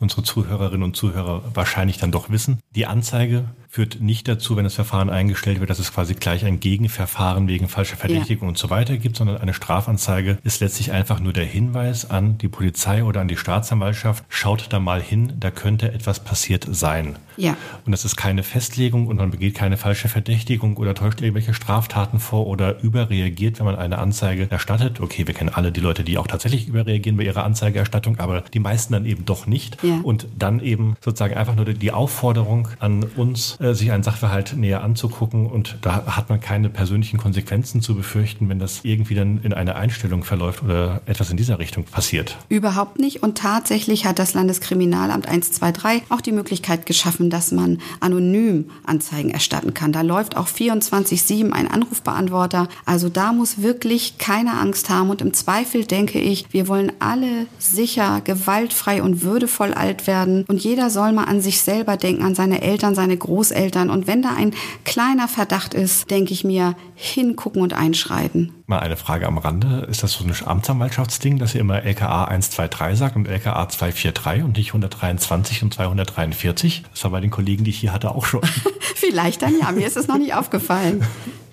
unsere 0.00 0.22
Zuhörerinnen 0.22 0.82
und 0.82 0.96
Zuhörer 0.96 1.42
wahrscheinlich 1.54 1.98
dann 1.98 2.12
doch 2.12 2.30
wissen. 2.30 2.60
Die 2.74 2.86
Anzeige 2.86 3.44
führt 3.68 4.00
nicht 4.00 4.26
dazu, 4.28 4.56
wenn 4.56 4.64
das 4.64 4.74
Verfahren 4.74 5.10
eingestellt 5.10 5.60
wird, 5.60 5.68
dass 5.68 5.78
es 5.78 5.92
quasi 5.92 6.14
gleich 6.14 6.44
ein 6.44 6.58
Gegenverfahren 6.58 7.48
wegen 7.48 7.68
falscher 7.68 7.96
Verdächtigung 7.96 8.46
ja. 8.46 8.48
und 8.50 8.58
so 8.58 8.70
weiter 8.70 8.96
gibt, 8.96 9.16
sondern 9.16 9.36
eine 9.36 9.52
Strafanzeige 9.52 10.38
ist 10.42 10.60
letztlich 10.60 10.92
einfach 10.92 11.20
nur 11.20 11.34
der 11.34 11.44
Hinweis 11.44 12.10
an 12.10 12.38
die 12.38 12.48
Polizei 12.48 13.04
oder 13.04 13.20
an 13.20 13.28
die 13.28 13.36
Staatsanwaltschaft, 13.36 14.24
schaut 14.30 14.66
da 14.70 14.80
mal 14.80 15.02
hin, 15.02 15.34
da 15.38 15.50
könnte 15.50 15.92
etwas 15.92 16.24
passiert 16.24 16.66
sein. 16.70 17.16
Ja. 17.36 17.56
Und 17.84 17.92
das 17.92 18.04
ist 18.04 18.16
keine 18.16 18.42
Festlegung 18.42 19.06
und 19.06 19.16
man 19.16 19.30
begeht 19.30 19.54
keine 19.54 19.76
falsche 19.76 20.08
Verdächtigung 20.08 20.76
oder 20.76 20.94
täuscht 20.94 21.20
irgendwelche 21.20 21.54
Straftaten 21.54 22.18
vor 22.20 22.46
oder 22.46 22.80
überreagiert, 22.82 23.58
wenn 23.58 23.66
man 23.66 23.76
eine 23.76 23.98
Anzeige 23.98 24.50
erstattet. 24.50 25.00
Okay, 25.00 25.26
wir 25.26 25.34
kennen 25.34 25.50
alle 25.52 25.72
die 25.72 25.80
Leute, 25.80 26.04
die 26.04 26.18
auch 26.18 26.26
tatsächlich 26.26 26.68
überreagieren 26.68 27.16
bei 27.16 27.24
ihrer 27.24 27.44
Anzeigeerstattung, 27.44 28.18
aber 28.18 28.40
die 28.40 28.58
meisten 28.58 28.94
dann 28.94 29.04
eben 29.04 29.24
doch 29.24 29.46
nicht. 29.46 29.82
Ja. 29.82 30.00
Und 30.02 30.26
dann 30.36 30.60
eben 30.60 30.96
sozusagen 31.00 31.34
einfach 31.34 31.54
nur 31.54 31.66
die 31.66 31.92
Aufforderung 31.92 32.68
an 32.80 33.04
uns, 33.04 33.57
sich 33.60 33.90
einen 33.90 34.02
Sachverhalt 34.02 34.56
näher 34.56 34.82
anzugucken 34.82 35.46
und 35.46 35.78
da 35.82 36.16
hat 36.16 36.28
man 36.28 36.40
keine 36.40 36.68
persönlichen 36.68 37.18
Konsequenzen 37.18 37.82
zu 37.82 37.94
befürchten, 37.96 38.48
wenn 38.48 38.58
das 38.58 38.80
irgendwie 38.84 39.14
dann 39.14 39.40
in 39.42 39.52
eine 39.52 39.74
Einstellung 39.74 40.22
verläuft 40.22 40.62
oder 40.62 41.00
etwas 41.06 41.30
in 41.30 41.36
dieser 41.36 41.58
Richtung 41.58 41.84
passiert. 41.84 42.36
Überhaupt 42.48 42.98
nicht 42.98 43.22
und 43.22 43.36
tatsächlich 43.36 44.06
hat 44.06 44.18
das 44.18 44.34
Landeskriminalamt 44.34 45.26
123 45.26 46.04
auch 46.10 46.20
die 46.20 46.32
Möglichkeit 46.32 46.86
geschaffen, 46.86 47.30
dass 47.30 47.50
man 47.50 47.78
anonym 48.00 48.70
Anzeigen 48.84 49.30
erstatten 49.30 49.74
kann. 49.74 49.92
Da 49.92 50.02
läuft 50.02 50.36
auch 50.36 50.46
24-7 50.46 51.50
ein 51.50 51.68
Anrufbeantworter. 51.68 52.68
Also 52.84 53.08
da 53.08 53.32
muss 53.32 53.60
wirklich 53.60 54.18
keine 54.18 54.52
Angst 54.52 54.88
haben 54.88 55.10
und 55.10 55.20
im 55.20 55.34
Zweifel 55.34 55.84
denke 55.84 56.20
ich, 56.20 56.46
wir 56.52 56.68
wollen 56.68 56.92
alle 57.00 57.46
sicher, 57.58 58.20
gewaltfrei 58.22 59.02
und 59.02 59.22
würdevoll 59.22 59.74
alt 59.74 60.06
werden 60.06 60.44
und 60.46 60.62
jeder 60.62 60.90
soll 60.90 61.12
mal 61.12 61.24
an 61.24 61.40
sich 61.40 61.60
selber 61.60 61.96
denken, 61.96 62.22
an 62.22 62.36
seine 62.36 62.62
Eltern, 62.62 62.94
seine 62.94 63.16
Großeltern 63.16 63.47
und 63.90 64.06
wenn 64.06 64.22
da 64.22 64.34
ein 64.36 64.54
kleiner 64.84 65.28
Verdacht 65.28 65.74
ist, 65.74 66.10
denke 66.10 66.32
ich 66.32 66.44
mir, 66.44 66.76
hingucken 66.94 67.62
und 67.62 67.72
einschreiten. 67.72 68.52
Mal 68.66 68.80
eine 68.80 68.96
Frage 68.96 69.26
am 69.26 69.38
Rande. 69.38 69.86
Ist 69.90 70.02
das 70.02 70.12
so 70.12 70.24
ein 70.24 70.34
Amtsanwaltschaftsding, 70.44 71.38
dass 71.38 71.54
ihr 71.54 71.60
immer 71.60 71.82
LKA 71.82 72.24
123 72.24 72.98
sagt 72.98 73.16
und 73.16 73.26
LKA 73.26 73.68
243 73.68 74.42
und 74.42 74.56
nicht 74.56 74.70
123 74.70 75.62
und 75.62 75.74
243? 75.74 76.82
Das 76.90 77.04
war 77.04 77.12
bei 77.12 77.20
den 77.20 77.30
Kollegen, 77.30 77.64
die 77.64 77.70
ich 77.70 77.78
hier 77.78 77.92
hatte, 77.92 78.10
auch 78.14 78.26
schon. 78.26 78.40
Vielleicht 78.94 79.42
dann 79.42 79.58
ja. 79.58 79.72
Mir 79.72 79.86
ist 79.86 79.96
es 79.96 80.08
noch 80.08 80.18
nicht 80.18 80.34
aufgefallen. 80.34 81.02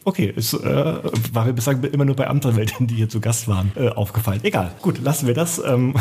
Okay, 0.08 0.32
es 0.36 0.54
äh, 0.54 1.00
war 1.34 1.46
mir 1.46 1.54
bislang 1.54 1.84
immer 1.84 2.06
nur 2.06 2.16
bei 2.16 2.28
Amtsanwälten, 2.28 2.86
die 2.86 2.96
hier 2.96 3.10
zu 3.10 3.20
Gast 3.20 3.48
waren, 3.48 3.72
äh, 3.76 3.90
aufgefallen. 3.90 4.40
Egal, 4.44 4.72
gut, 4.82 5.02
lassen 5.02 5.26
wir 5.26 5.34
das. 5.34 5.60
Ähm, 5.66 5.96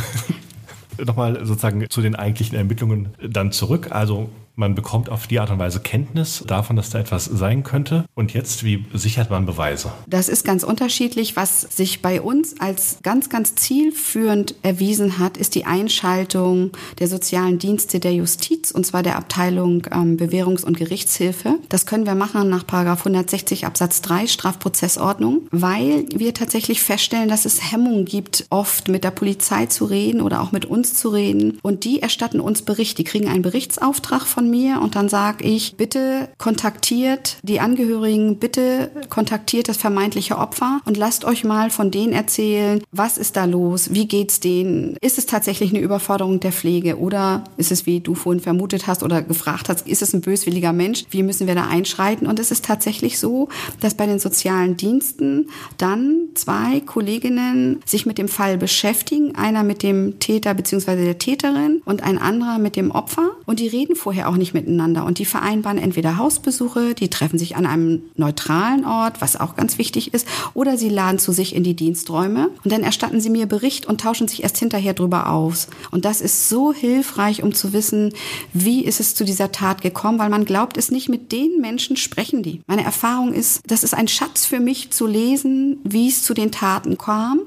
Nochmal 1.04 1.44
sozusagen 1.44 1.88
zu 1.88 2.02
den 2.02 2.14
eigentlichen 2.14 2.56
Ermittlungen 2.56 3.14
dann 3.26 3.50
zurück. 3.50 3.88
Also 3.90 4.28
man 4.56 4.74
bekommt 4.74 5.08
auf 5.08 5.26
die 5.26 5.40
Art 5.40 5.50
und 5.50 5.58
Weise 5.58 5.80
Kenntnis 5.80 6.44
davon, 6.46 6.76
dass 6.76 6.90
da 6.90 7.00
etwas 7.00 7.24
sein 7.24 7.64
könnte. 7.64 8.04
Und 8.14 8.34
jetzt, 8.34 8.64
wie 8.64 8.84
sichert 8.94 9.30
man 9.30 9.46
Beweise? 9.46 9.92
Das 10.06 10.28
ist 10.28 10.44
ganz 10.44 10.62
unterschiedlich. 10.62 11.36
Was 11.36 11.62
sich 11.62 12.02
bei 12.02 12.20
uns 12.20 12.60
als 12.60 12.98
ganz, 13.02 13.28
ganz 13.28 13.54
zielführend 13.56 14.54
erwiesen 14.62 15.18
hat, 15.18 15.36
ist 15.36 15.54
die 15.54 15.64
Einschaltung 15.64 16.70
der 16.98 17.08
sozialen 17.08 17.58
Dienste 17.58 18.00
der 18.00 18.14
Justiz, 18.14 18.70
und 18.70 18.86
zwar 18.86 19.02
der 19.02 19.16
Abteilung 19.16 19.86
ähm, 19.92 20.16
Bewährungs- 20.16 20.64
und 20.64 20.76
Gerichtshilfe. 20.76 21.58
Das 21.68 21.86
können 21.86 22.06
wir 22.06 22.14
machen 22.14 22.48
nach 22.48 22.64
160 22.64 23.66
Absatz 23.66 24.02
3 24.02 24.26
Strafprozessordnung, 24.26 25.48
weil 25.50 26.06
wir 26.14 26.34
tatsächlich 26.34 26.82
feststellen, 26.82 27.28
dass 27.28 27.44
es 27.44 27.72
Hemmungen 27.72 28.04
gibt, 28.04 28.46
oft 28.50 28.88
mit 28.88 29.04
der 29.04 29.10
Polizei 29.10 29.66
zu 29.66 29.84
reden 29.84 30.20
oder 30.20 30.40
auch 30.40 30.52
mit 30.52 30.64
uns 30.64 30.94
zu 30.94 31.08
reden. 31.08 31.58
Und 31.62 31.84
die 31.84 32.00
erstatten 32.00 32.40
uns 32.40 32.62
Bericht. 32.62 32.98
Die 32.98 33.04
kriegen 33.04 33.28
einen 33.28 33.42
Berichtsauftrag 33.42 34.22
von 34.22 34.43
von 34.44 34.50
mir 34.50 34.80
und 34.82 34.94
dann 34.94 35.08
sage 35.08 35.42
ich, 35.44 35.76
bitte 35.76 36.28
kontaktiert 36.36 37.38
die 37.42 37.60
Angehörigen, 37.60 38.38
bitte 38.38 38.90
kontaktiert 39.08 39.68
das 39.68 39.78
vermeintliche 39.78 40.36
Opfer 40.36 40.80
und 40.84 40.98
lasst 40.98 41.24
euch 41.24 41.44
mal 41.44 41.70
von 41.70 41.90
denen 41.90 42.12
erzählen, 42.12 42.82
was 42.92 43.16
ist 43.16 43.36
da 43.36 43.46
los, 43.46 43.94
wie 43.94 44.06
geht's 44.06 44.40
denen, 44.40 44.96
ist 45.00 45.16
es 45.16 45.24
tatsächlich 45.24 45.70
eine 45.70 45.80
Überforderung 45.80 46.40
der 46.40 46.52
Pflege 46.52 46.98
oder 46.98 47.44
ist 47.56 47.72
es, 47.72 47.86
wie 47.86 48.00
du 48.00 48.14
vorhin 48.14 48.42
vermutet 48.42 48.86
hast 48.86 49.02
oder 49.02 49.22
gefragt 49.22 49.70
hast, 49.70 49.86
ist 49.88 50.02
es 50.02 50.12
ein 50.12 50.20
böswilliger 50.20 50.74
Mensch, 50.74 51.04
wie 51.10 51.22
müssen 51.22 51.46
wir 51.46 51.54
da 51.54 51.66
einschreiten 51.66 52.26
und 52.26 52.38
es 52.38 52.50
ist 52.50 52.66
tatsächlich 52.66 53.18
so, 53.18 53.48
dass 53.80 53.94
bei 53.94 54.04
den 54.04 54.18
sozialen 54.18 54.76
Diensten 54.76 55.48
dann 55.78 56.28
zwei 56.34 56.80
Kolleginnen 56.80 57.80
sich 57.86 58.04
mit 58.04 58.18
dem 58.18 58.28
Fall 58.28 58.58
beschäftigen, 58.58 59.36
einer 59.36 59.62
mit 59.62 59.82
dem 59.82 60.18
Täter 60.18 60.52
bzw. 60.52 61.02
der 61.02 61.18
Täterin 61.18 61.80
und 61.86 62.02
ein 62.02 62.18
anderer 62.18 62.58
mit 62.58 62.76
dem 62.76 62.90
Opfer 62.90 63.30
und 63.46 63.60
die 63.60 63.68
reden 63.68 63.96
vorher 63.96 64.28
auch 64.28 64.33
auch 64.34 64.38
nicht 64.38 64.52
miteinander. 64.52 65.04
Und 65.04 65.18
die 65.18 65.24
vereinbaren 65.24 65.78
entweder 65.78 66.18
Hausbesuche, 66.18 66.94
die 66.94 67.08
treffen 67.08 67.38
sich 67.38 67.56
an 67.56 67.66
einem 67.66 68.02
neutralen 68.16 68.84
Ort, 68.84 69.20
was 69.20 69.36
auch 69.36 69.54
ganz 69.54 69.78
wichtig 69.78 70.12
ist, 70.12 70.26
oder 70.54 70.76
sie 70.76 70.88
laden 70.88 71.18
zu 71.18 71.32
sich 71.32 71.54
in 71.54 71.62
die 71.62 71.74
Diensträume 71.74 72.50
und 72.64 72.72
dann 72.72 72.82
erstatten 72.82 73.20
sie 73.20 73.30
mir 73.30 73.46
Bericht 73.46 73.86
und 73.86 74.00
tauschen 74.00 74.26
sich 74.28 74.42
erst 74.42 74.58
hinterher 74.58 74.94
drüber 74.94 75.30
aus. 75.30 75.68
Und 75.92 76.04
das 76.04 76.20
ist 76.20 76.48
so 76.48 76.72
hilfreich, 76.72 77.42
um 77.42 77.54
zu 77.54 77.72
wissen, 77.72 78.12
wie 78.52 78.84
ist 78.84 79.00
es 79.00 79.14
zu 79.14 79.24
dieser 79.24 79.52
Tat 79.52 79.82
gekommen, 79.82 80.18
weil 80.18 80.30
man 80.30 80.44
glaubt 80.44 80.76
es 80.76 80.90
nicht, 80.90 81.08
mit 81.08 81.30
den 81.30 81.60
Menschen 81.60 81.96
sprechen 81.96 82.42
die. 82.42 82.60
Meine 82.66 82.84
Erfahrung 82.84 83.32
ist, 83.32 83.62
das 83.66 83.84
ist 83.84 83.94
ein 83.94 84.08
Schatz 84.08 84.44
für 84.44 84.60
mich 84.60 84.90
zu 84.90 85.06
lesen, 85.06 85.78
wie 85.84 86.08
es 86.08 86.22
zu 86.22 86.34
den 86.34 86.50
Taten 86.50 86.98
kam. 86.98 87.40